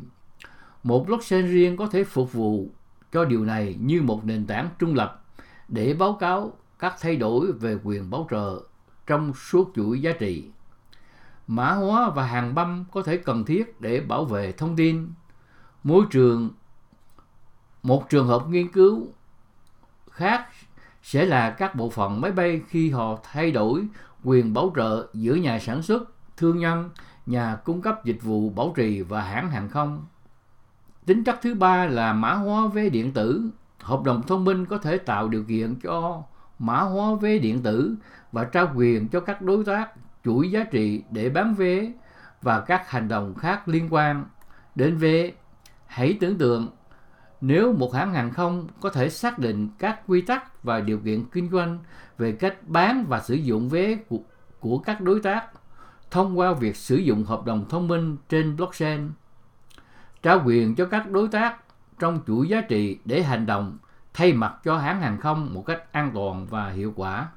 Một 0.82 1.06
blockchain 1.06 1.46
riêng 1.46 1.76
có 1.76 1.86
thể 1.86 2.04
phục 2.04 2.32
vụ 2.32 2.70
cho 3.12 3.24
điều 3.24 3.44
này 3.44 3.76
như 3.80 4.02
một 4.02 4.24
nền 4.24 4.46
tảng 4.46 4.68
trung 4.78 4.94
lập 4.94 5.24
để 5.68 5.94
báo 5.94 6.12
cáo 6.12 6.52
các 6.78 6.94
thay 7.00 7.16
đổi 7.16 7.52
về 7.52 7.78
quyền 7.84 8.10
bảo 8.10 8.26
trợ 8.30 8.62
trong 9.06 9.34
suốt 9.34 9.72
chuỗi 9.74 10.02
giá 10.02 10.12
trị. 10.18 10.44
Mã 11.46 11.72
hóa 11.72 12.10
và 12.10 12.26
hàng 12.26 12.54
băm 12.54 12.84
có 12.92 13.02
thể 13.02 13.16
cần 13.16 13.44
thiết 13.44 13.80
để 13.80 14.00
bảo 14.00 14.24
vệ 14.24 14.52
thông 14.52 14.76
tin. 14.76 15.12
Môi 15.84 16.04
trường 16.10 16.50
một 17.82 18.08
trường 18.10 18.26
hợp 18.26 18.48
nghiên 18.48 18.68
cứu 18.68 19.06
khác 20.10 20.48
sẽ 21.02 21.26
là 21.26 21.50
các 21.50 21.74
bộ 21.74 21.90
phận 21.90 22.20
máy 22.20 22.32
bay 22.32 22.60
khi 22.68 22.90
họ 22.90 23.18
thay 23.32 23.50
đổi 23.50 23.86
quyền 24.24 24.54
bảo 24.54 24.72
trợ 24.76 25.06
giữa 25.14 25.34
nhà 25.34 25.58
sản 25.58 25.82
xuất, 25.82 26.02
thương 26.36 26.58
nhân, 26.58 26.90
nhà 27.26 27.56
cung 27.64 27.82
cấp 27.82 28.04
dịch 28.04 28.22
vụ 28.22 28.50
bảo 28.50 28.72
trì 28.76 29.02
và 29.02 29.22
hãng 29.22 29.50
hàng 29.50 29.68
không. 29.68 30.06
Tính 31.06 31.24
chất 31.24 31.38
thứ 31.42 31.54
ba 31.54 31.86
là 31.86 32.12
mã 32.12 32.34
hóa 32.34 32.66
vé 32.66 32.88
điện 32.88 33.12
tử. 33.12 33.50
Hợp 33.78 34.02
đồng 34.02 34.22
thông 34.22 34.44
minh 34.44 34.66
có 34.66 34.78
thể 34.78 34.98
tạo 34.98 35.28
điều 35.28 35.44
kiện 35.44 35.74
cho 35.82 36.22
mã 36.58 36.80
hóa 36.80 37.14
vé 37.20 37.38
điện 37.38 37.62
tử 37.62 37.94
và 38.32 38.44
trao 38.44 38.72
quyền 38.74 39.08
cho 39.08 39.20
các 39.20 39.42
đối 39.42 39.64
tác 39.64 39.90
chuỗi 40.24 40.50
giá 40.50 40.64
trị 40.64 41.02
để 41.10 41.28
bán 41.28 41.54
vé 41.54 41.92
và 42.42 42.60
các 42.60 42.90
hành 42.90 43.08
động 43.08 43.34
khác 43.34 43.68
liên 43.68 43.88
quan 43.90 44.24
đến 44.74 44.96
vé. 44.96 45.30
Hãy 45.86 46.16
tưởng 46.20 46.38
tượng 46.38 46.68
nếu 47.40 47.72
một 47.72 47.94
hãng 47.94 48.14
hàng 48.14 48.30
không 48.30 48.66
có 48.80 48.90
thể 48.90 49.10
xác 49.10 49.38
định 49.38 49.68
các 49.78 50.00
quy 50.06 50.20
tắc 50.20 50.62
và 50.62 50.80
điều 50.80 50.98
kiện 50.98 51.24
kinh 51.32 51.50
doanh 51.50 51.78
về 52.18 52.32
cách 52.32 52.56
bán 52.66 53.04
và 53.08 53.20
sử 53.20 53.34
dụng 53.34 53.68
vé 53.68 53.94
của, 53.94 54.20
của 54.60 54.78
các 54.78 55.00
đối 55.00 55.20
tác 55.20 55.46
thông 56.10 56.38
qua 56.38 56.52
việc 56.52 56.76
sử 56.76 56.96
dụng 56.96 57.24
hợp 57.24 57.44
đồng 57.44 57.68
thông 57.68 57.88
minh 57.88 58.16
trên 58.28 58.56
blockchain, 58.56 59.10
trao 60.22 60.42
quyền 60.44 60.74
cho 60.74 60.86
các 60.86 61.10
đối 61.10 61.28
tác 61.28 61.56
trong 61.98 62.20
chuỗi 62.26 62.48
giá 62.48 62.60
trị 62.60 62.98
để 63.04 63.22
hành 63.22 63.46
động 63.46 63.78
thay 64.14 64.32
mặt 64.32 64.54
cho 64.64 64.78
hãng 64.78 65.00
hàng 65.00 65.18
không 65.18 65.54
một 65.54 65.62
cách 65.66 65.92
an 65.92 66.10
toàn 66.14 66.46
và 66.46 66.70
hiệu 66.70 66.92
quả. 66.96 67.28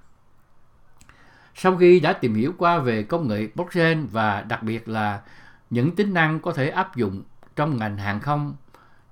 Sau 1.55 1.77
khi 1.77 2.00
đã 2.00 2.13
tìm 2.13 2.36
hiểu 2.36 2.53
qua 2.58 2.79
về 2.79 3.03
công 3.03 3.27
nghệ 3.27 3.48
blockchain 3.55 4.05
và 4.05 4.41
đặc 4.41 4.63
biệt 4.63 4.89
là 4.89 5.22
những 5.70 5.96
tính 5.96 6.13
năng 6.13 6.39
có 6.39 6.53
thể 6.53 6.70
áp 6.70 6.96
dụng 6.96 7.24
trong 7.55 7.77
ngành 7.77 7.98
hàng 7.98 8.20
không 8.20 8.55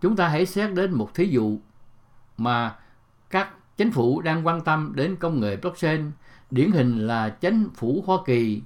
Chúng 0.02 0.16
ta 0.16 0.28
hãy 0.28 0.46
xét 0.46 0.74
đến 0.74 0.94
một 0.94 1.14
thí 1.14 1.26
dụ 1.26 1.58
mà 2.38 2.76
các 3.30 3.50
chính 3.78 3.92
phủ 3.92 4.22
đang 4.22 4.48
quan 4.48 4.62
tâm 4.62 4.92
đến 4.96 5.16
công 5.16 5.40
nghệ 5.40 5.56
blockchain, 5.56 6.12
điển 6.52 6.72
hình 6.72 7.08
là 7.08 7.30
chính 7.30 7.70
phủ 7.76 8.04
Hoa 8.06 8.18
Kỳ. 8.26 8.62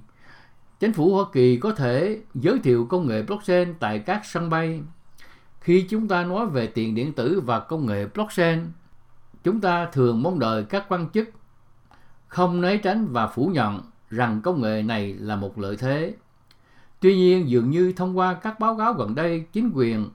Chính 0.80 0.92
phủ 0.92 1.14
Hoa 1.14 1.24
Kỳ 1.32 1.56
có 1.56 1.72
thể 1.72 2.20
giới 2.34 2.58
thiệu 2.58 2.86
công 2.86 3.06
nghệ 3.06 3.22
blockchain 3.22 3.74
tại 3.80 3.98
các 3.98 4.24
sân 4.24 4.50
bay. 4.50 4.82
Khi 5.60 5.86
chúng 5.90 6.08
ta 6.08 6.24
nói 6.24 6.46
về 6.46 6.66
tiền 6.66 6.94
điện 6.94 7.12
tử 7.12 7.40
và 7.44 7.60
công 7.60 7.86
nghệ 7.86 8.06
blockchain, 8.14 8.60
chúng 9.44 9.60
ta 9.60 9.86
thường 9.86 10.22
mong 10.22 10.38
đợi 10.38 10.64
các 10.64 10.84
quan 10.88 11.10
chức 11.10 11.28
không 12.28 12.60
né 12.60 12.76
tránh 12.76 13.06
và 13.10 13.26
phủ 13.26 13.46
nhận 13.46 13.80
rằng 14.10 14.40
công 14.42 14.62
nghệ 14.62 14.82
này 14.82 15.14
là 15.14 15.36
một 15.36 15.58
lợi 15.58 15.76
thế. 15.76 16.14
Tuy 17.00 17.16
nhiên, 17.16 17.48
dường 17.48 17.70
như 17.70 17.92
thông 17.92 18.18
qua 18.18 18.34
các 18.34 18.60
báo 18.60 18.76
cáo 18.76 18.92
gần 18.92 19.14
đây, 19.14 19.44
chính 19.52 19.70
quyền 19.74 20.08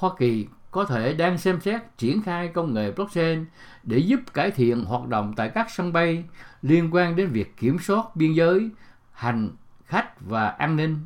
Hoa 0.00 0.10
Kỳ 0.18 0.46
có 0.70 0.84
thể 0.84 1.14
đang 1.14 1.38
xem 1.38 1.60
xét 1.60 1.82
triển 1.98 2.22
khai 2.22 2.48
công 2.48 2.74
nghệ 2.74 2.92
blockchain 2.92 3.46
để 3.82 3.98
giúp 3.98 4.20
cải 4.34 4.50
thiện 4.50 4.84
hoạt 4.84 5.08
động 5.08 5.32
tại 5.36 5.50
các 5.54 5.70
sân 5.70 5.92
bay 5.92 6.24
liên 6.62 6.94
quan 6.94 7.16
đến 7.16 7.28
việc 7.28 7.56
kiểm 7.56 7.78
soát 7.78 8.16
biên 8.16 8.32
giới, 8.32 8.70
hành 9.12 9.50
khách 9.84 10.20
và 10.20 10.48
an 10.48 10.76
ninh. 10.76 10.98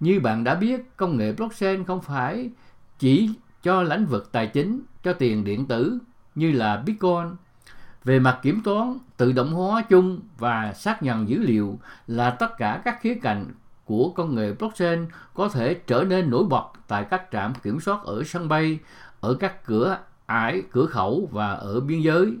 Như 0.00 0.20
bạn 0.20 0.44
đã 0.44 0.54
biết, 0.54 0.96
công 0.96 1.16
nghệ 1.16 1.32
blockchain 1.32 1.84
không 1.84 2.02
phải 2.02 2.50
chỉ 2.98 3.30
cho 3.62 3.82
lĩnh 3.82 4.06
vực 4.06 4.32
tài 4.32 4.46
chính, 4.46 4.80
cho 5.02 5.12
tiền 5.12 5.44
điện 5.44 5.66
tử 5.66 5.98
như 6.34 6.52
là 6.52 6.76
Bitcoin. 6.76 7.36
Về 8.04 8.18
mặt 8.18 8.38
kiểm 8.42 8.60
toán, 8.64 8.98
tự 9.16 9.32
động 9.32 9.52
hóa 9.52 9.82
chung 9.88 10.20
và 10.38 10.72
xác 10.72 11.02
nhận 11.02 11.28
dữ 11.28 11.38
liệu 11.38 11.78
là 12.06 12.30
tất 12.30 12.58
cả 12.58 12.82
các 12.84 13.00
khía 13.00 13.14
cạnh 13.22 13.46
của 13.84 14.12
công 14.16 14.34
nghệ 14.34 14.52
blockchain 14.52 15.06
có 15.34 15.48
thể 15.48 15.74
trở 15.74 16.04
nên 16.08 16.30
nổi 16.30 16.44
bật 16.44 16.64
tại 16.88 17.06
các 17.10 17.22
trạm 17.32 17.52
kiểm 17.62 17.80
soát 17.80 18.00
ở 18.04 18.22
sân 18.26 18.48
bay, 18.48 18.78
ở 19.20 19.34
các 19.34 19.66
cửa 19.66 19.98
ải, 20.26 20.62
cửa 20.72 20.86
khẩu 20.86 21.28
và 21.32 21.52
ở 21.52 21.80
biên 21.80 22.00
giới. 22.00 22.36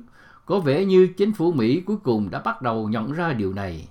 Có 0.46 0.60
vẻ 0.60 0.84
như 0.84 1.08
chính 1.16 1.32
phủ 1.32 1.52
Mỹ 1.52 1.80
cuối 1.80 1.96
cùng 2.02 2.30
đã 2.30 2.38
bắt 2.38 2.62
đầu 2.62 2.88
nhận 2.88 3.12
ra 3.12 3.32
điều 3.32 3.52
này. 3.52 3.88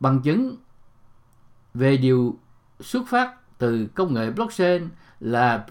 Bằng 0.00 0.20
chứng 0.20 0.56
về 1.74 1.96
điều 1.96 2.38
xuất 2.80 3.02
phát 3.08 3.58
từ 3.58 3.86
công 3.94 4.14
nghệ 4.14 4.30
blockchain 4.30 4.88
là 5.20 5.66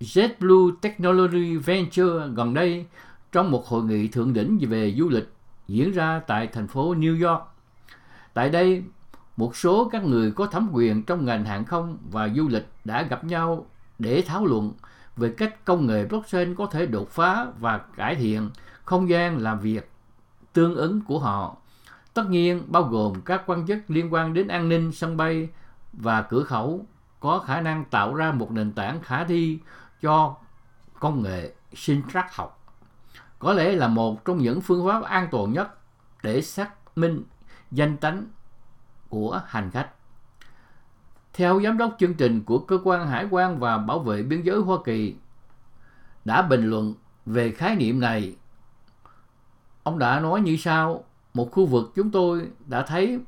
JetBlue 0.00 0.76
Technology 0.82 1.56
Venture 1.56 2.26
gần 2.34 2.54
đây 2.54 2.86
trong 3.32 3.50
một 3.50 3.66
hội 3.66 3.84
nghị 3.84 4.08
thượng 4.08 4.32
đỉnh 4.32 4.58
về 4.68 4.94
du 4.98 5.08
lịch 5.08 5.28
diễn 5.68 5.92
ra 5.92 6.20
tại 6.26 6.46
thành 6.46 6.66
phố 6.66 6.94
New 6.94 7.28
York. 7.28 7.42
Tại 8.34 8.50
đây, 8.50 8.82
một 9.38 9.56
số 9.56 9.88
các 9.92 10.04
người 10.04 10.30
có 10.30 10.46
thẩm 10.46 10.68
quyền 10.72 11.02
trong 11.02 11.24
ngành 11.24 11.44
hàng 11.44 11.64
không 11.64 11.98
và 12.10 12.28
du 12.28 12.48
lịch 12.48 12.68
đã 12.84 13.02
gặp 13.02 13.24
nhau 13.24 13.66
để 13.98 14.24
thảo 14.26 14.46
luận 14.46 14.72
về 15.16 15.34
cách 15.36 15.64
công 15.64 15.86
nghệ 15.86 16.06
blockchain 16.06 16.54
có 16.54 16.66
thể 16.66 16.86
đột 16.86 17.10
phá 17.10 17.46
và 17.58 17.78
cải 17.78 18.14
thiện 18.14 18.50
không 18.84 19.08
gian 19.08 19.38
làm 19.38 19.60
việc 19.60 19.90
tương 20.52 20.74
ứng 20.74 21.00
của 21.00 21.18
họ. 21.18 21.56
Tất 22.14 22.30
nhiên, 22.30 22.62
bao 22.66 22.82
gồm 22.82 23.20
các 23.20 23.42
quan 23.46 23.66
chức 23.66 23.78
liên 23.88 24.12
quan 24.12 24.34
đến 24.34 24.48
an 24.48 24.68
ninh 24.68 24.92
sân 24.92 25.16
bay 25.16 25.48
và 25.92 26.22
cửa 26.22 26.42
khẩu 26.42 26.86
có 27.20 27.38
khả 27.38 27.60
năng 27.60 27.84
tạo 27.84 28.14
ra 28.14 28.32
một 28.32 28.50
nền 28.52 28.72
tảng 28.72 29.00
khả 29.02 29.24
thi 29.24 29.58
cho 30.02 30.36
công 31.00 31.22
nghệ 31.22 31.52
sinh 31.74 32.02
trắc 32.12 32.36
học. 32.36 32.64
Có 33.38 33.52
lẽ 33.52 33.72
là 33.72 33.88
một 33.88 34.24
trong 34.24 34.38
những 34.38 34.60
phương 34.60 34.86
pháp 34.86 35.02
an 35.02 35.28
toàn 35.30 35.52
nhất 35.52 35.78
để 36.22 36.42
xác 36.42 36.70
minh 36.96 37.22
danh 37.70 37.96
tánh 37.96 38.26
của 39.08 39.40
hành 39.46 39.70
khách. 39.70 39.88
Theo 41.32 41.60
giám 41.64 41.78
đốc 41.78 41.96
chương 41.98 42.14
trình 42.14 42.42
của 42.44 42.58
cơ 42.58 42.78
quan 42.84 43.06
hải 43.06 43.26
quan 43.30 43.58
và 43.58 43.78
bảo 43.78 43.98
vệ 43.98 44.22
biên 44.22 44.42
giới 44.42 44.58
Hoa 44.58 44.78
Kỳ 44.84 45.14
đã 46.24 46.42
bình 46.42 46.70
luận 46.70 46.94
về 47.26 47.50
khái 47.52 47.76
niệm 47.76 48.00
này. 48.00 48.36
Ông 49.82 49.98
đã 49.98 50.20
nói 50.20 50.40
như 50.40 50.56
sau, 50.56 51.04
một 51.34 51.50
khu 51.52 51.66
vực 51.66 51.92
chúng 51.94 52.10
tôi 52.10 52.48
đã 52.66 52.82
thấy 52.82 53.20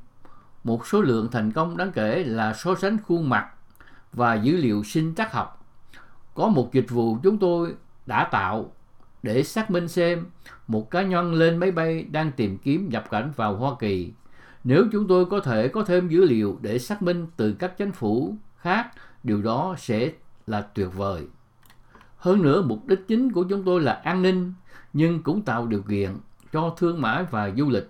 một 0.63 0.87
số 0.87 1.01
lượng 1.01 1.27
thành 1.31 1.51
công 1.51 1.77
đáng 1.77 1.91
kể 1.91 2.23
là 2.23 2.53
so 2.53 2.75
sánh 2.75 2.97
khuôn 3.07 3.29
mặt 3.29 3.49
và 4.13 4.35
dữ 4.35 4.57
liệu 4.57 4.83
sinh 4.83 5.15
trắc 5.15 5.33
học. 5.33 5.65
Có 6.33 6.47
một 6.47 6.73
dịch 6.73 6.89
vụ 6.89 7.17
chúng 7.23 7.37
tôi 7.37 7.75
đã 8.05 8.23
tạo 8.23 8.71
để 9.23 9.43
xác 9.43 9.71
minh 9.71 9.87
xem 9.87 10.25
một 10.67 10.91
cá 10.91 11.01
nhân 11.01 11.33
lên 11.33 11.57
máy 11.57 11.71
bay 11.71 12.03
đang 12.03 12.31
tìm 12.31 12.57
kiếm 12.57 12.89
nhập 12.89 13.09
cảnh 13.09 13.31
vào 13.35 13.55
Hoa 13.55 13.71
Kỳ 13.79 14.13
nếu 14.63 14.85
chúng 14.91 15.07
tôi 15.07 15.25
có 15.25 15.39
thể 15.39 15.67
có 15.67 15.83
thêm 15.83 16.07
dữ 16.07 16.25
liệu 16.25 16.57
để 16.61 16.79
xác 16.79 17.01
minh 17.01 17.27
từ 17.37 17.53
các 17.53 17.77
chính 17.77 17.91
phủ 17.91 18.35
khác, 18.57 18.91
điều 19.23 19.41
đó 19.41 19.75
sẽ 19.77 20.11
là 20.47 20.61
tuyệt 20.61 20.89
vời. 20.95 21.27
Hơn 22.17 22.41
nữa, 22.41 22.61
mục 22.61 22.87
đích 22.87 23.07
chính 23.07 23.31
của 23.31 23.43
chúng 23.43 23.63
tôi 23.63 23.81
là 23.81 23.93
an 23.93 24.21
ninh, 24.21 24.53
nhưng 24.93 25.23
cũng 25.23 25.41
tạo 25.41 25.67
điều 25.67 25.81
kiện 25.81 26.17
cho 26.53 26.75
thương 26.77 27.01
mại 27.01 27.23
và 27.23 27.51
du 27.57 27.69
lịch. 27.69 27.89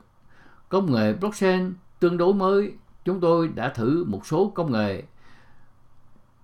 công 0.69 0.91
nghệ 0.91 1.13
blockchain 1.13 1.73
tương 1.99 2.17
đối 2.17 2.33
mới. 2.33 2.73
Chúng 3.05 3.19
tôi 3.19 3.47
đã 3.47 3.69
thử 3.69 4.03
một 4.03 4.25
số 4.25 4.51
công 4.55 4.71
nghệ 4.71 5.03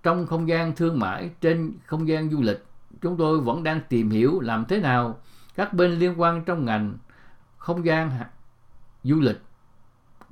trong 0.02 0.26
không 0.26 0.48
gian 0.48 0.76
thương 0.76 0.98
mại 0.98 1.30
trên 1.40 1.72
không 1.84 2.08
gian 2.08 2.30
du 2.30 2.42
lịch. 2.42 2.64
Chúng 3.00 3.16
tôi 3.16 3.40
vẫn 3.40 3.62
đang 3.62 3.80
tìm 3.88 4.10
hiểu 4.10 4.40
làm 4.40 4.64
thế 4.64 4.80
nào 4.80 5.18
các 5.54 5.72
bên 5.72 5.90
liên 5.90 6.20
quan 6.20 6.44
trong 6.44 6.64
ngành 6.64 6.96
không 7.56 7.84
gian 7.84 8.10
du 9.04 9.20
lịch 9.20 9.40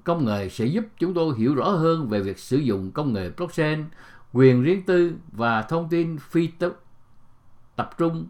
công 0.06 0.24
nghệ 0.24 0.48
sẽ 0.48 0.66
giúp 0.66 0.84
chúng 0.98 1.14
tôi 1.14 1.34
hiểu 1.38 1.54
rõ 1.54 1.68
hơn 1.68 2.08
về 2.08 2.20
việc 2.20 2.38
sử 2.38 2.56
dụng 2.56 2.90
công 2.90 3.12
nghệ 3.12 3.30
blockchain, 3.36 3.84
quyền 4.32 4.62
riêng 4.62 4.82
tư 4.82 5.12
và 5.32 5.62
thông 5.62 5.88
tin 5.88 6.18
phi 6.18 6.46
tập, 6.46 6.72
tập 7.76 7.90
trung 7.98 8.26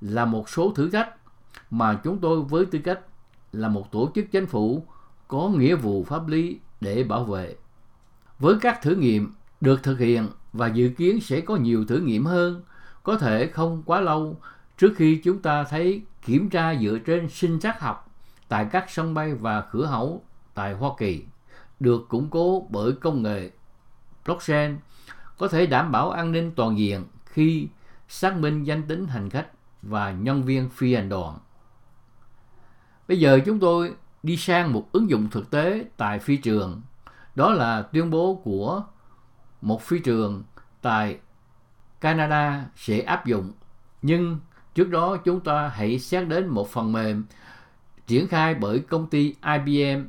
là 0.00 0.24
một 0.24 0.48
số 0.48 0.72
thử 0.76 0.90
thách 0.90 1.14
mà 1.70 2.00
chúng 2.04 2.18
tôi 2.18 2.42
với 2.42 2.66
tư 2.66 2.78
cách 2.78 3.00
là 3.52 3.68
một 3.68 3.92
tổ 3.92 4.10
chức 4.14 4.24
chính 4.32 4.46
phủ 4.46 4.86
có 5.28 5.48
nghĩa 5.48 5.74
vụ 5.74 6.04
pháp 6.04 6.28
lý 6.28 6.58
để 6.80 7.04
bảo 7.04 7.24
vệ. 7.24 7.56
Với 8.38 8.54
các 8.60 8.82
thử 8.82 8.94
nghiệm 8.94 9.34
được 9.60 9.82
thực 9.82 9.98
hiện 9.98 10.28
và 10.52 10.66
dự 10.66 10.88
kiến 10.88 11.20
sẽ 11.20 11.40
có 11.40 11.56
nhiều 11.56 11.84
thử 11.84 11.98
nghiệm 11.98 12.24
hơn, 12.24 12.62
có 13.02 13.18
thể 13.18 13.46
không 13.46 13.82
quá 13.86 14.00
lâu 14.00 14.40
trước 14.78 14.92
khi 14.96 15.20
chúng 15.24 15.38
ta 15.38 15.64
thấy 15.64 16.02
kiểm 16.26 16.50
tra 16.50 16.74
dựa 16.74 16.98
trên 16.98 17.28
sinh 17.28 17.60
trắc 17.60 17.80
học 17.80 18.10
tại 18.48 18.66
các 18.72 18.90
sân 18.90 19.14
bay 19.14 19.34
và 19.34 19.60
cửa 19.60 19.86
khẩu 19.86 20.22
tại 20.56 20.72
Hoa 20.72 20.90
Kỳ, 20.98 21.24
được 21.80 22.08
củng 22.08 22.30
cố 22.30 22.66
bởi 22.70 22.92
công 22.92 23.22
nghệ 23.22 23.50
blockchain, 24.24 24.76
có 25.38 25.48
thể 25.48 25.66
đảm 25.66 25.92
bảo 25.92 26.10
an 26.10 26.32
ninh 26.32 26.52
toàn 26.56 26.78
diện 26.78 27.04
khi 27.26 27.68
xác 28.08 28.36
minh 28.36 28.64
danh 28.64 28.82
tính 28.82 29.06
hành 29.06 29.30
khách 29.30 29.46
và 29.82 30.12
nhân 30.12 30.42
viên 30.42 30.68
phi 30.68 30.94
hành 30.94 31.08
đoàn. 31.08 31.38
Bây 33.08 33.20
giờ 33.20 33.40
chúng 33.46 33.60
tôi 33.60 33.94
đi 34.22 34.36
sang 34.36 34.72
một 34.72 34.88
ứng 34.92 35.10
dụng 35.10 35.28
thực 35.30 35.50
tế 35.50 35.84
tại 35.96 36.18
phi 36.18 36.36
trường. 36.36 36.82
Đó 37.34 37.50
là 37.50 37.82
tuyên 37.82 38.10
bố 38.10 38.40
của 38.44 38.84
một 39.62 39.82
phi 39.82 39.98
trường 39.98 40.44
tại 40.82 41.18
Canada 42.00 42.66
sẽ 42.76 43.00
áp 43.00 43.26
dụng. 43.26 43.52
Nhưng 44.02 44.38
trước 44.74 44.90
đó 44.90 45.16
chúng 45.16 45.40
ta 45.40 45.68
hãy 45.68 45.98
xét 45.98 46.28
đến 46.28 46.48
một 46.48 46.68
phần 46.68 46.92
mềm 46.92 47.24
triển 48.06 48.28
khai 48.28 48.54
bởi 48.54 48.78
công 48.78 49.06
ty 49.06 49.34
IBM. 49.64 50.04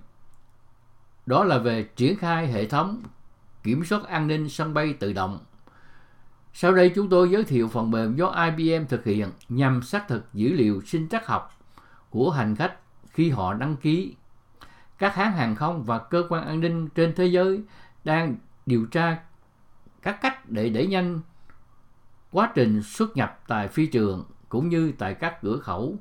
Đó 1.28 1.44
là 1.44 1.58
về 1.58 1.84
triển 1.84 2.18
khai 2.18 2.48
hệ 2.48 2.66
thống 2.66 3.02
kiểm 3.64 3.86
soát 3.86 4.04
an 4.08 4.28
ninh 4.28 4.50
sân 4.50 4.74
bay 4.74 4.94
tự 4.94 5.14
động. 5.14 5.40
Sau 6.54 6.74
đây 6.74 6.92
chúng 6.96 7.10
tôi 7.10 7.30
giới 7.30 7.44
thiệu 7.44 7.68
phần 7.68 7.92
mềm 7.92 8.16
do 8.16 8.46
IBM 8.58 8.86
thực 8.86 9.04
hiện 9.04 9.30
nhằm 9.50 9.82
xác 9.82 10.08
thực 10.08 10.34
dữ 10.34 10.54
liệu 10.54 10.82
sinh 10.82 11.10
trắc 11.10 11.28
học 11.28 11.60
của 12.10 12.32
hành 12.32 12.56
khách 12.56 12.74
khi 13.10 13.30
họ 13.30 13.54
đăng 13.54 13.76
ký. 13.76 14.16
Các 14.98 15.16
hãng 15.16 15.32
hàng 15.32 15.56
không 15.56 15.84
và 15.84 15.98
cơ 15.98 16.24
quan 16.30 16.46
an 16.48 16.60
ninh 16.60 16.90
trên 16.90 17.14
thế 17.16 17.26
giới 17.26 17.62
đang 18.04 18.36
điều 18.66 18.86
tra 18.86 19.18
các 20.02 20.22
cách 20.22 20.50
để 20.50 20.70
đẩy 20.70 20.88
nhanh 20.88 21.20
quá 22.32 22.52
trình 22.56 22.82
xuất 22.84 23.18
nhập 23.18 23.40
tại 23.48 23.68
phi 23.68 23.86
trường 23.86 24.26
cũng 24.50 24.70
như 24.70 24.94
tại 24.98 25.14
các 25.14 25.42
cửa 25.42 25.58
khẩu. 25.58 25.96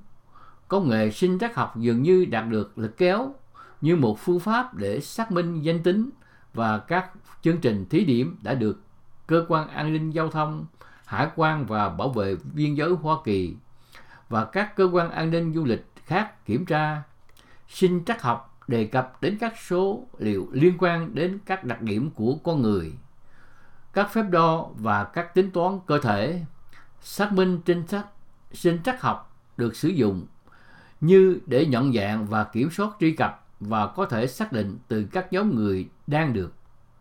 Công 0.68 0.88
nghệ 0.88 1.10
sinh 1.10 1.38
trắc 1.38 1.54
học 1.54 1.76
dường 1.76 2.02
như 2.02 2.24
đạt 2.24 2.48
được 2.48 2.78
lực 2.78 2.96
kéo 2.96 3.34
như 3.80 3.96
một 3.96 4.18
phương 4.18 4.40
pháp 4.40 4.74
để 4.74 5.00
xác 5.00 5.32
minh 5.32 5.62
danh 5.62 5.82
tính 5.82 6.10
và 6.54 6.78
các 6.78 7.10
chương 7.42 7.58
trình 7.58 7.86
thí 7.90 8.04
điểm 8.04 8.36
đã 8.42 8.54
được 8.54 8.80
cơ 9.26 9.44
quan 9.48 9.68
an 9.68 9.92
ninh 9.92 10.10
giao 10.10 10.28
thông, 10.28 10.66
hải 11.04 11.28
quan 11.36 11.66
và 11.66 11.88
bảo 11.88 12.08
vệ 12.08 12.36
biên 12.54 12.74
giới 12.74 12.90
Hoa 12.90 13.16
Kỳ 13.24 13.56
và 14.28 14.44
các 14.44 14.76
cơ 14.76 14.88
quan 14.92 15.10
an 15.10 15.30
ninh 15.30 15.54
du 15.54 15.64
lịch 15.64 15.86
khác 16.06 16.46
kiểm 16.46 16.66
tra. 16.66 17.02
Sinh 17.68 18.04
trắc 18.04 18.22
học 18.22 18.58
đề 18.68 18.84
cập 18.84 19.22
đến 19.22 19.36
các 19.40 19.54
số 19.68 20.06
liệu 20.18 20.48
liên 20.52 20.74
quan 20.78 21.14
đến 21.14 21.38
các 21.46 21.64
đặc 21.64 21.82
điểm 21.82 22.10
của 22.10 22.34
con 22.44 22.62
người, 22.62 22.92
các 23.92 24.12
phép 24.12 24.24
đo 24.30 24.68
và 24.76 25.04
các 25.04 25.34
tính 25.34 25.50
toán 25.50 25.78
cơ 25.86 25.98
thể. 25.98 26.44
Xác 27.00 27.32
minh 27.32 27.60
trinh 27.64 27.86
sách 27.86 28.06
sinh 28.52 28.82
trắc 28.82 29.02
học 29.02 29.36
được 29.56 29.76
sử 29.76 29.88
dụng 29.88 30.26
như 31.00 31.38
để 31.46 31.66
nhận 31.66 31.92
dạng 31.92 32.26
và 32.26 32.44
kiểm 32.44 32.70
soát 32.70 32.90
truy 33.00 33.12
cập 33.12 33.45
và 33.60 33.86
có 33.86 34.06
thể 34.06 34.26
xác 34.26 34.52
định 34.52 34.78
từ 34.88 35.04
các 35.12 35.32
nhóm 35.32 35.54
người 35.54 35.88
đang 36.06 36.32
được 36.32 36.52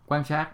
quan 0.06 0.24
sát. 0.24 0.50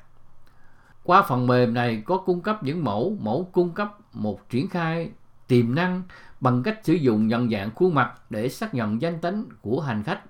Qua 1.04 1.22
phần 1.22 1.48
mềm 1.48 1.74
này 1.74 2.04
có 2.06 2.18
cung 2.18 2.42
cấp 2.42 2.64
những 2.64 2.84
mẫu, 2.84 3.18
mẫu 3.22 3.50
cung 3.52 3.72
cấp 3.72 3.98
một 4.14 4.50
triển 4.50 4.70
khai 4.70 5.12
tiềm 5.48 5.76
năng 5.76 6.04
bằng 6.40 6.64
cách 6.64 6.80
sử 6.84 6.94
dụng 6.94 7.28
nhận 7.28 7.50
dạng 7.50 7.72
khuôn 7.76 7.96
mặt 7.96 8.14
để 8.30 8.50
xác 8.50 8.74
nhận 8.74 9.02
danh 9.02 9.20
tính 9.20 9.46
của 9.62 9.82
hành 9.82 10.04
khách. 10.04 10.22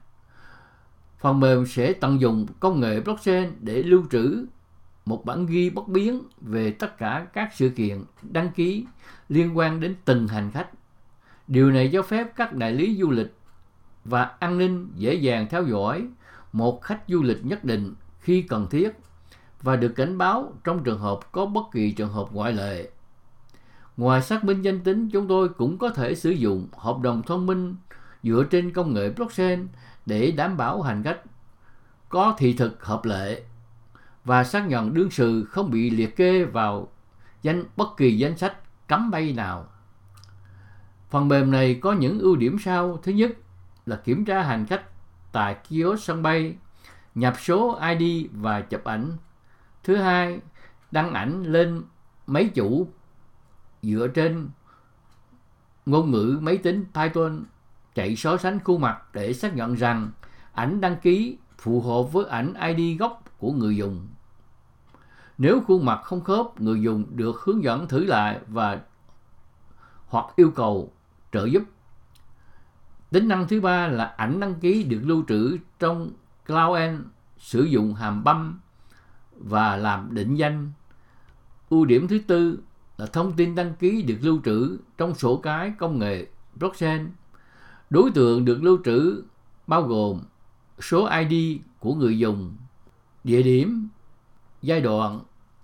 Phần 1.20 1.40
mềm 1.40 1.66
sẽ 1.66 1.94
tận 1.94 2.22
dụng 2.22 2.46
công 2.60 2.80
nghệ 2.80 3.00
blockchain 3.00 3.52
để 3.60 3.84
lưu 3.84 4.04
trữ 4.12 4.46
một 5.06 5.26
bản 5.26 5.46
ghi 5.46 5.70
bất 5.70 5.88
biến 5.88 6.22
về 6.42 6.72
tất 6.72 6.98
cả 6.98 7.28
các 7.34 7.50
sự 7.54 7.70
kiện 7.70 8.04
đăng 8.22 8.52
ký 8.52 8.86
liên 9.30 9.58
quan 9.58 9.80
đến 9.80 9.96
từng 10.06 10.28
hành 10.28 10.52
khách. 10.52 10.68
Điều 11.48 11.72
này 11.72 11.90
cho 11.94 12.02
phép 12.02 12.36
các 12.36 12.54
đại 12.54 12.72
lý 12.72 12.98
du 13.02 13.12
lịch 13.12 13.34
và 14.06 14.32
an 14.40 14.58
ninh 14.58 14.92
dễ 14.96 15.14
dàng 15.14 15.48
theo 15.50 15.64
dõi 15.64 16.08
một 16.54 16.82
khách 16.82 17.02
du 17.08 17.22
lịch 17.22 17.46
nhất 17.46 17.64
định 17.64 17.94
khi 18.20 18.42
cần 18.42 18.68
thiết 18.70 18.92
và 19.62 19.76
được 19.76 19.94
cảnh 19.96 20.18
báo 20.18 20.54
trong 20.64 20.84
trường 20.84 21.00
hợp 21.00 21.20
có 21.32 21.46
bất 21.46 21.64
kỳ 21.72 21.92
trường 21.92 22.14
hợp 22.14 22.28
ngoại 22.32 22.54
lệ. 22.54 22.90
Ngoài 23.98 24.22
xác 24.22 24.44
minh 24.44 24.62
danh 24.62 24.80
tính, 24.80 25.10
chúng 25.10 25.28
tôi 25.28 25.50
cũng 25.50 25.78
có 25.78 25.90
thể 25.90 26.16
sử 26.16 26.30
dụng 26.30 26.68
hợp 26.78 27.00
đồng 27.00 27.22
thông 27.24 27.46
minh 27.46 27.76
dựa 28.24 28.44
trên 28.52 28.72
công 28.74 28.94
nghệ 28.94 29.10
blockchain 29.10 29.68
để 30.06 30.32
đảm 30.32 30.58
bảo 30.58 30.82
hành 30.82 31.04
khách 31.04 31.22
có 32.10 32.36
thị 32.38 32.54
thực 32.54 32.86
hợp 32.86 33.06
lệ 33.06 33.44
và 34.26 34.44
xác 34.44 34.68
nhận 34.68 34.94
đương 34.94 35.12
sự 35.12 35.46
không 35.46 35.72
bị 35.72 35.90
liệt 35.90 36.16
kê 36.16 36.44
vào 36.44 36.88
danh 37.42 37.64
bất 37.78 37.98
kỳ 37.98 38.18
danh 38.18 38.38
sách 38.38 38.58
cấm 38.88 39.12
bay 39.12 39.34
nào. 39.34 39.66
Phần 41.10 41.28
mềm 41.28 41.52
này 41.52 41.80
có 41.82 41.94
những 41.94 42.20
ưu 42.20 42.36
điểm 42.36 42.58
sau. 42.60 43.00
Thứ 43.04 43.12
nhất 43.12 43.32
là 43.86 43.96
kiểm 43.96 44.26
tra 44.26 44.44
hành 44.44 44.66
khách 44.66 44.84
tại 45.32 45.56
kiosk 45.70 46.04
sân 46.04 46.24
bay, 46.24 46.56
nhập 47.16 47.34
số 47.40 47.80
ID 47.98 48.28
và 48.32 48.62
chụp 48.62 48.84
ảnh. 48.84 49.18
Thứ 49.84 49.96
hai, 49.96 50.40
đăng 50.92 51.14
ảnh 51.14 51.44
lên 51.44 51.84
máy 52.28 52.50
chủ 52.56 52.88
dựa 53.82 54.08
trên 54.08 54.50
ngôn 55.86 56.12
ngữ 56.12 56.40
máy 56.42 56.58
tính 56.58 56.86
Python 56.94 57.44
chạy 57.96 58.16
so 58.16 58.38
sánh 58.38 58.60
khuôn 58.60 58.82
mặt 58.82 59.02
để 59.14 59.34
xác 59.34 59.56
nhận 59.56 59.74
rằng 59.74 60.12
ảnh 60.54 60.82
đăng 60.82 60.98
ký 60.98 61.38
phù 61.58 61.82
hợp 61.82 62.04
với 62.14 62.26
ảnh 62.26 62.54
ID 62.76 63.00
gốc 63.00 63.24
của 63.38 63.52
người 63.52 63.76
dùng. 63.76 64.08
Nếu 65.38 65.62
khuôn 65.68 65.86
mặt 65.86 66.02
không 66.04 66.24
khớp, 66.24 66.62
người 66.62 66.82
dùng 66.82 67.06
được 67.10 67.42
hướng 67.42 67.64
dẫn 67.64 67.88
thử 67.88 68.06
lại 68.06 68.40
và 68.48 68.82
hoặc 70.08 70.26
yêu 70.36 70.52
cầu 70.56 70.92
trợ 71.32 71.46
giúp. 71.46 71.64
Tính 73.12 73.28
năng 73.28 73.48
thứ 73.48 73.62
ba 73.62 73.88
là 73.88 74.06
ảnh 74.06 74.40
đăng 74.40 74.56
ký 74.56 74.84
được 74.84 75.02
lưu 75.04 75.24
trữ 75.28 75.58
trong 75.80 76.12
Cloud 76.48 76.80
sử 77.38 77.64
dụng 77.64 77.94
hàm 77.94 78.24
băm 78.24 78.60
và 79.38 79.76
làm 79.76 80.14
định 80.14 80.36
danh. 80.36 80.72
Ưu 81.70 81.86
điểm 81.86 82.08
thứ 82.08 82.20
tư 82.28 82.60
là 82.98 83.06
thông 83.06 83.34
tin 83.34 83.56
đăng 83.56 83.76
ký 83.76 84.02
được 84.02 84.18
lưu 84.22 84.40
trữ 84.46 84.78
trong 84.98 85.16
sổ 85.16 85.38
cái 85.38 85.74
công 85.78 86.00
nghệ 86.00 86.28
blockchain. 86.56 87.10
Đối 87.90 88.12
tượng 88.12 88.46
được 88.46 88.64
lưu 88.64 88.78
trữ 88.86 89.24
bao 89.68 89.82
gồm 89.82 90.22
số 90.80 91.10
ID 91.30 91.62
của 91.80 91.94
người 91.94 92.20
dùng, 92.20 92.56
địa 93.24 93.42
điểm, 93.42 93.88
giai 94.62 94.82
đoạn, 94.82 95.20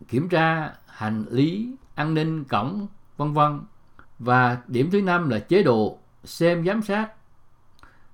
kiểm 0.08 0.30
tra, 0.30 0.74
hành 0.88 1.26
lý, 1.30 1.76
an 1.96 2.14
ninh 2.14 2.44
cổng, 2.44 2.88
vân 3.18 3.34
vân. 3.34 3.62
Và 4.20 4.58
điểm 4.68 4.92
thứ 4.92 5.02
năm 5.02 5.30
là 5.30 5.40
chế 5.40 5.64
độ 5.64 6.00
xem 6.24 6.66
giám 6.66 6.82
sát, 6.82 7.17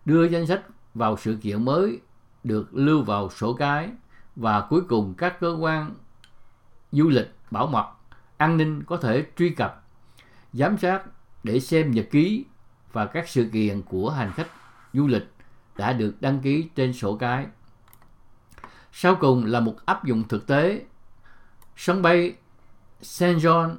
đưa 0.06 0.26
danh 0.26 0.48
sách 0.48 0.62
vào 0.94 1.18
sự 1.18 1.38
kiện 1.42 1.66
mới 1.66 2.02
được 2.44 2.76
lưu 2.76 3.04
vào 3.04 3.30
sổ 3.30 3.54
cái 3.54 3.90
và 4.36 4.62
cuối 4.62 4.82
cùng 4.82 5.14
các 5.14 5.40
cơ 5.40 5.58
quan 5.60 5.96
du 6.92 7.10
lịch, 7.10 7.36
bảo 7.52 7.68
mật, 7.68 7.88
an 8.38 8.58
ninh 8.58 8.84
có 8.84 8.98
thể 8.98 9.26
truy 9.38 9.50
cập, 9.50 9.84
giám 10.54 10.78
sát 10.78 11.04
để 11.44 11.60
xem 11.60 11.92
nhật 11.92 12.08
ký 12.12 12.46
và 12.92 13.06
các 13.06 13.30
sự 13.30 13.50
kiện 13.54 13.82
của 13.82 14.10
hành 14.10 14.32
khách 14.32 14.48
du 14.94 15.08
lịch 15.08 15.34
đã 15.78 15.94
được 15.94 16.16
đăng 16.22 16.40
ký 16.40 16.70
trên 16.76 16.94
sổ 16.94 17.16
cái. 17.16 17.48
Sau 18.92 19.16
cùng 19.16 19.46
là 19.46 19.60
một 19.60 19.76
áp 19.86 20.06
dụng 20.06 20.24
thực 20.28 20.48
tế. 20.48 20.86
Sân 21.76 22.02
bay 22.02 22.36
St. 23.02 23.24
John 23.24 23.76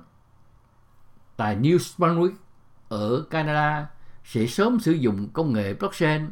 tại 1.37 1.57
New 1.57 1.77
Brunswick 1.77 2.35
ở 2.89 3.25
Canada 3.31 3.87
sẽ 4.25 4.47
sớm 4.47 4.81
sử 4.81 4.93
dụng 4.93 5.29
công 5.33 5.53
nghệ 5.53 5.75
blockchain 5.75 6.31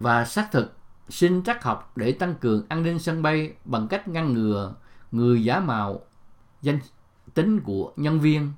và 0.00 0.24
xác 0.24 0.48
thực 0.52 0.76
sinh 1.08 1.42
trắc 1.42 1.64
học 1.64 1.92
để 1.96 2.12
tăng 2.12 2.34
cường 2.34 2.66
an 2.68 2.82
ninh 2.82 2.98
sân 2.98 3.22
bay 3.22 3.52
bằng 3.64 3.88
cách 3.88 4.08
ngăn 4.08 4.32
ngừa 4.32 4.74
người 5.12 5.44
giả 5.44 5.60
mạo, 5.60 6.00
danh 6.62 6.78
tính 7.34 7.60
của 7.60 7.92
nhân 7.96 8.20
viên. 8.20 8.52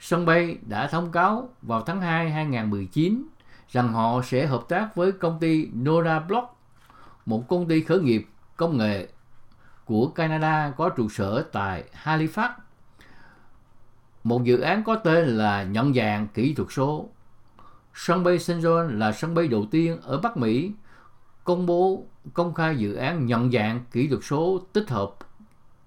Sân 0.00 0.26
bay 0.26 0.58
đã 0.66 0.86
thông 0.86 1.12
cáo 1.12 1.48
vào 1.62 1.82
tháng 1.82 2.00
2 2.00 2.30
2019 2.30 3.26
rằng 3.68 3.92
họ 3.92 4.22
sẽ 4.24 4.46
hợp 4.46 4.62
tác 4.68 4.96
với 4.96 5.12
công 5.12 5.38
ty 5.40 5.68
Nora 5.82 6.18
Block, 6.18 6.56
một 7.26 7.48
công 7.48 7.68
ty 7.68 7.82
khởi 7.82 8.00
nghiệp 8.00 8.26
công 8.56 8.78
nghệ 8.78 9.08
của 9.84 10.08
Canada 10.08 10.72
có 10.76 10.88
trụ 10.88 11.08
sở 11.08 11.42
tại 11.52 11.84
Halifax. 12.02 12.50
Một 14.24 14.44
dự 14.44 14.60
án 14.60 14.84
có 14.84 14.94
tên 14.94 15.28
là 15.28 15.62
nhận 15.62 15.94
dạng 15.94 16.28
kỹ 16.34 16.54
thuật 16.54 16.68
số. 16.72 17.08
Sân 17.94 18.24
bay 18.24 18.38
St. 18.38 18.52
John 18.52 18.98
là 18.98 19.12
sân 19.12 19.34
bay 19.34 19.48
đầu 19.48 19.66
tiên 19.70 20.00
ở 20.02 20.18
Bắc 20.18 20.36
Mỹ 20.36 20.72
công 21.44 21.66
bố, 21.66 22.06
công 22.34 22.54
khai 22.54 22.76
dự 22.76 22.94
án 22.94 23.26
nhận 23.26 23.52
dạng 23.52 23.84
kỹ 23.92 24.08
thuật 24.08 24.20
số 24.24 24.60
tích 24.72 24.90
hợp 24.90 25.14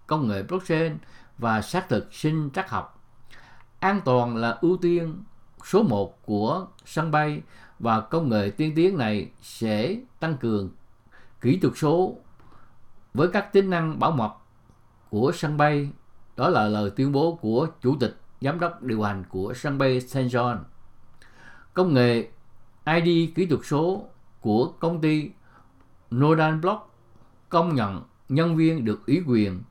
công 0.07 0.27
nghệ 0.27 0.43
blockchain 0.43 0.97
và 1.37 1.61
xác 1.61 1.89
thực 1.89 2.13
sinh 2.13 2.49
trắc 2.53 2.69
học. 2.69 3.03
An 3.79 4.01
toàn 4.05 4.37
là 4.37 4.57
ưu 4.61 4.77
tiên 4.77 5.23
số 5.65 5.83
1 5.83 6.25
của 6.25 6.67
sân 6.85 7.11
bay 7.11 7.41
và 7.79 8.01
công 8.01 8.29
nghệ 8.29 8.51
tiên 8.57 8.73
tiến 8.75 8.97
này 8.97 9.31
sẽ 9.41 9.97
tăng 10.19 10.37
cường 10.37 10.71
kỹ 11.41 11.59
thuật 11.61 11.73
số 11.77 12.17
với 13.13 13.27
các 13.27 13.53
tính 13.53 13.69
năng 13.69 13.99
bảo 13.99 14.11
mật 14.11 14.31
của 15.09 15.31
sân 15.35 15.57
bay. 15.57 15.89
Đó 16.35 16.49
là 16.49 16.67
lời 16.67 16.89
tuyên 16.95 17.11
bố 17.11 17.39
của 17.41 17.67
Chủ 17.81 17.95
tịch, 17.99 18.17
Giám 18.41 18.59
đốc 18.59 18.83
điều 18.83 19.01
hành 19.01 19.23
của 19.29 19.53
sân 19.53 19.77
bay 19.77 20.01
St. 20.01 20.17
John. 20.17 20.57
Công 21.73 21.93
nghệ 21.93 22.27
ID 22.85 23.29
kỹ 23.35 23.45
thuật 23.45 23.61
số 23.63 24.07
của 24.41 24.67
công 24.79 25.01
ty 25.01 25.31
Nordan 26.15 26.61
Block 26.61 26.93
công 27.49 27.75
nhận 27.75 28.01
nhân 28.29 28.55
viên 28.55 28.85
được 28.85 29.05
ủy 29.07 29.23
quyền 29.27 29.61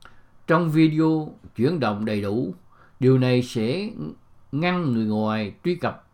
trong 0.47 0.71
video 0.71 1.33
chuyển 1.55 1.79
động 1.79 2.05
đầy 2.05 2.21
đủ. 2.21 2.53
Điều 2.99 3.17
này 3.17 3.43
sẽ 3.43 3.89
ngăn 4.51 4.93
người 4.93 5.05
ngoài 5.05 5.53
truy 5.63 5.75
cập 5.75 6.07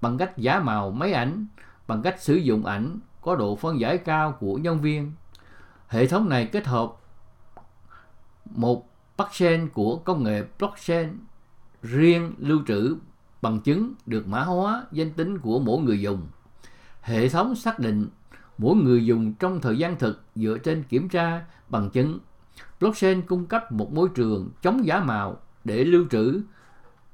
bằng 0.00 0.18
cách 0.18 0.38
giả 0.38 0.60
màu 0.60 0.90
máy 0.90 1.12
ảnh, 1.12 1.46
bằng 1.86 2.02
cách 2.02 2.22
sử 2.22 2.34
dụng 2.34 2.66
ảnh 2.66 2.98
có 3.20 3.36
độ 3.36 3.56
phân 3.56 3.80
giải 3.80 3.98
cao 3.98 4.32
của 4.40 4.56
nhân 4.56 4.80
viên. 4.80 5.12
Hệ 5.88 6.06
thống 6.06 6.28
này 6.28 6.46
kết 6.52 6.66
hợp 6.66 6.92
một 8.44 8.88
blockchain 9.16 9.68
của 9.68 9.96
công 9.96 10.24
nghệ 10.24 10.44
blockchain 10.58 11.08
riêng 11.82 12.34
lưu 12.38 12.60
trữ 12.66 12.96
bằng 13.42 13.60
chứng 13.60 13.94
được 14.06 14.28
mã 14.28 14.42
hóa 14.42 14.84
danh 14.92 15.12
tính 15.12 15.38
của 15.38 15.58
mỗi 15.58 15.82
người 15.82 16.00
dùng. 16.00 16.28
Hệ 17.00 17.28
thống 17.28 17.54
xác 17.54 17.78
định 17.78 18.08
mỗi 18.58 18.76
người 18.76 19.06
dùng 19.06 19.34
trong 19.34 19.60
thời 19.60 19.78
gian 19.78 19.98
thực 19.98 20.22
dựa 20.34 20.58
trên 20.58 20.82
kiểm 20.82 21.08
tra 21.08 21.44
bằng 21.68 21.90
chứng. 21.90 22.18
Blockchain 22.80 23.22
cung 23.22 23.46
cấp 23.46 23.72
một 23.72 23.92
môi 23.92 24.08
trường 24.14 24.50
chống 24.62 24.86
giả 24.86 25.00
mạo 25.00 25.36
để 25.64 25.84
lưu 25.84 26.04
trữ 26.10 26.42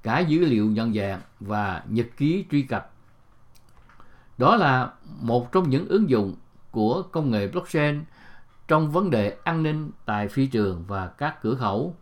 cả 0.02 0.18
dữ 0.18 0.44
liệu 0.44 0.66
nhận 0.66 0.94
dạng 0.94 1.20
và 1.40 1.82
nhật 1.88 2.06
ký 2.16 2.44
truy 2.50 2.62
cập. 2.62 2.92
Đó 4.38 4.56
là 4.56 4.92
một 5.20 5.52
trong 5.52 5.70
những 5.70 5.88
ứng 5.88 6.10
dụng 6.10 6.34
của 6.70 7.02
công 7.02 7.30
nghệ 7.30 7.48
blockchain 7.48 8.04
trong 8.68 8.92
vấn 8.92 9.10
đề 9.10 9.36
an 9.44 9.62
ninh 9.62 9.90
tại 10.04 10.28
phi 10.28 10.46
trường 10.46 10.84
và 10.86 11.06
các 11.06 11.42
cửa 11.42 11.54
khẩu. 11.54 11.96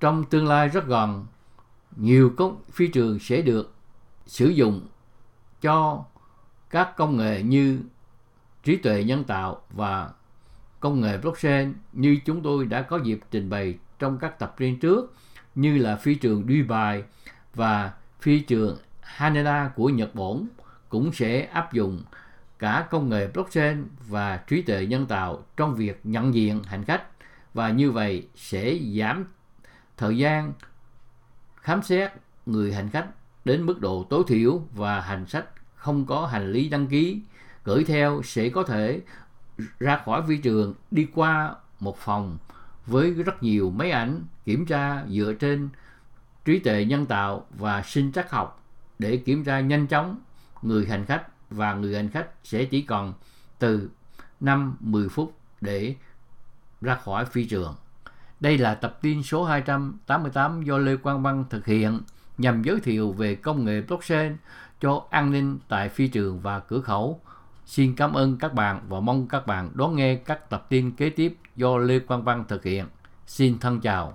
Trong 0.00 0.24
tương 0.24 0.46
lai 0.46 0.68
rất 0.68 0.86
gần, 0.86 1.26
nhiều 1.96 2.32
công 2.36 2.62
phi 2.70 2.88
trường 2.88 3.18
sẽ 3.18 3.42
được 3.42 3.74
sử 4.26 4.48
dụng 4.48 4.86
cho 5.60 6.04
các 6.70 6.96
công 6.96 7.16
nghệ 7.16 7.42
như 7.42 7.80
trí 8.64 8.76
tuệ 8.76 9.04
nhân 9.04 9.24
tạo 9.24 9.62
và 9.70 10.10
công 10.80 11.00
nghệ 11.00 11.18
blockchain 11.18 11.74
như 11.92 12.18
chúng 12.24 12.42
tôi 12.42 12.64
đã 12.64 12.82
có 12.82 12.96
dịp 12.96 13.20
trình 13.30 13.50
bày 13.50 13.74
trong 13.98 14.18
các 14.18 14.38
tập 14.38 14.54
riêng 14.58 14.80
trước, 14.80 15.14
như 15.54 15.78
là 15.78 15.96
phi 15.96 16.14
trường 16.14 16.46
Dubai 16.48 17.02
và 17.54 17.92
phi 18.20 18.40
trường 18.40 18.78
Haneda 19.00 19.70
của 19.76 19.88
Nhật 19.88 20.14
Bản 20.14 20.46
cũng 20.88 21.12
sẽ 21.12 21.40
áp 21.40 21.72
dụng 21.72 22.02
cả 22.58 22.86
công 22.90 23.08
nghệ 23.08 23.28
blockchain 23.34 23.84
và 24.08 24.36
trí 24.36 24.62
tuệ 24.62 24.86
nhân 24.86 25.06
tạo 25.06 25.44
trong 25.56 25.74
việc 25.74 26.00
nhận 26.04 26.34
diện 26.34 26.62
hành 26.62 26.84
khách 26.84 27.02
và 27.54 27.70
như 27.70 27.90
vậy 27.90 28.26
sẽ 28.34 28.78
giảm 28.98 29.24
thời 29.96 30.18
gian 30.18 30.52
khám 31.66 31.82
xét 31.82 32.12
người 32.46 32.72
hành 32.72 32.90
khách 32.90 33.06
đến 33.44 33.62
mức 33.62 33.80
độ 33.80 34.06
tối 34.10 34.24
thiểu 34.26 34.62
và 34.74 35.00
hành 35.00 35.26
khách 35.26 35.46
không 35.74 36.06
có 36.06 36.26
hành 36.26 36.52
lý 36.52 36.68
đăng 36.68 36.86
ký, 36.86 37.20
gửi 37.64 37.84
theo 37.84 38.22
sẽ 38.24 38.48
có 38.48 38.62
thể 38.62 39.00
ra 39.80 40.00
khỏi 40.04 40.22
phi 40.28 40.36
trường, 40.36 40.74
đi 40.90 41.06
qua 41.14 41.54
một 41.80 41.98
phòng 41.98 42.38
với 42.86 43.10
rất 43.10 43.42
nhiều 43.42 43.70
máy 43.70 43.90
ảnh, 43.90 44.24
kiểm 44.44 44.66
tra 44.66 45.04
dựa 45.08 45.32
trên 45.32 45.68
trí 46.44 46.58
tuệ 46.58 46.84
nhân 46.84 47.06
tạo 47.06 47.46
và 47.50 47.82
sinh 47.82 48.12
trắc 48.12 48.30
học 48.30 48.64
để 48.98 49.16
kiểm 49.16 49.44
tra 49.44 49.60
nhanh 49.60 49.86
chóng, 49.86 50.20
người 50.62 50.86
hành 50.86 51.04
khách 51.04 51.26
và 51.50 51.74
người 51.74 51.96
hành 51.96 52.10
khách 52.10 52.28
sẽ 52.44 52.64
chỉ 52.64 52.82
còn 52.82 53.14
từ 53.58 53.90
5-10 54.40 55.08
phút 55.08 55.38
để 55.60 55.94
ra 56.80 56.94
khỏi 56.94 57.24
phi 57.24 57.44
trường. 57.44 57.74
Đây 58.40 58.58
là 58.58 58.74
tập 58.74 58.98
tin 59.02 59.22
số 59.22 59.44
288 59.44 60.62
do 60.62 60.78
Lê 60.78 60.96
Quang 60.96 61.22
Văn 61.22 61.44
thực 61.50 61.66
hiện, 61.66 62.00
nhằm 62.38 62.62
giới 62.62 62.80
thiệu 62.80 63.12
về 63.12 63.34
công 63.34 63.64
nghệ 63.64 63.80
blockchain 63.80 64.36
cho 64.80 65.02
an 65.10 65.30
ninh 65.30 65.58
tại 65.68 65.88
phi 65.88 66.08
trường 66.08 66.40
và 66.40 66.60
cửa 66.60 66.80
khẩu. 66.80 67.20
Xin 67.66 67.94
cảm 67.96 68.12
ơn 68.12 68.38
các 68.38 68.54
bạn 68.54 68.80
và 68.88 69.00
mong 69.00 69.28
các 69.28 69.46
bạn 69.46 69.70
đón 69.74 69.96
nghe 69.96 70.14
các 70.14 70.50
tập 70.50 70.66
tin 70.68 70.90
kế 70.90 71.10
tiếp 71.10 71.36
do 71.56 71.76
Lê 71.76 71.98
Quang 71.98 72.24
Văn 72.24 72.44
thực 72.48 72.64
hiện. 72.64 72.86
Xin 73.26 73.58
thân 73.58 73.80
chào. 73.80 74.14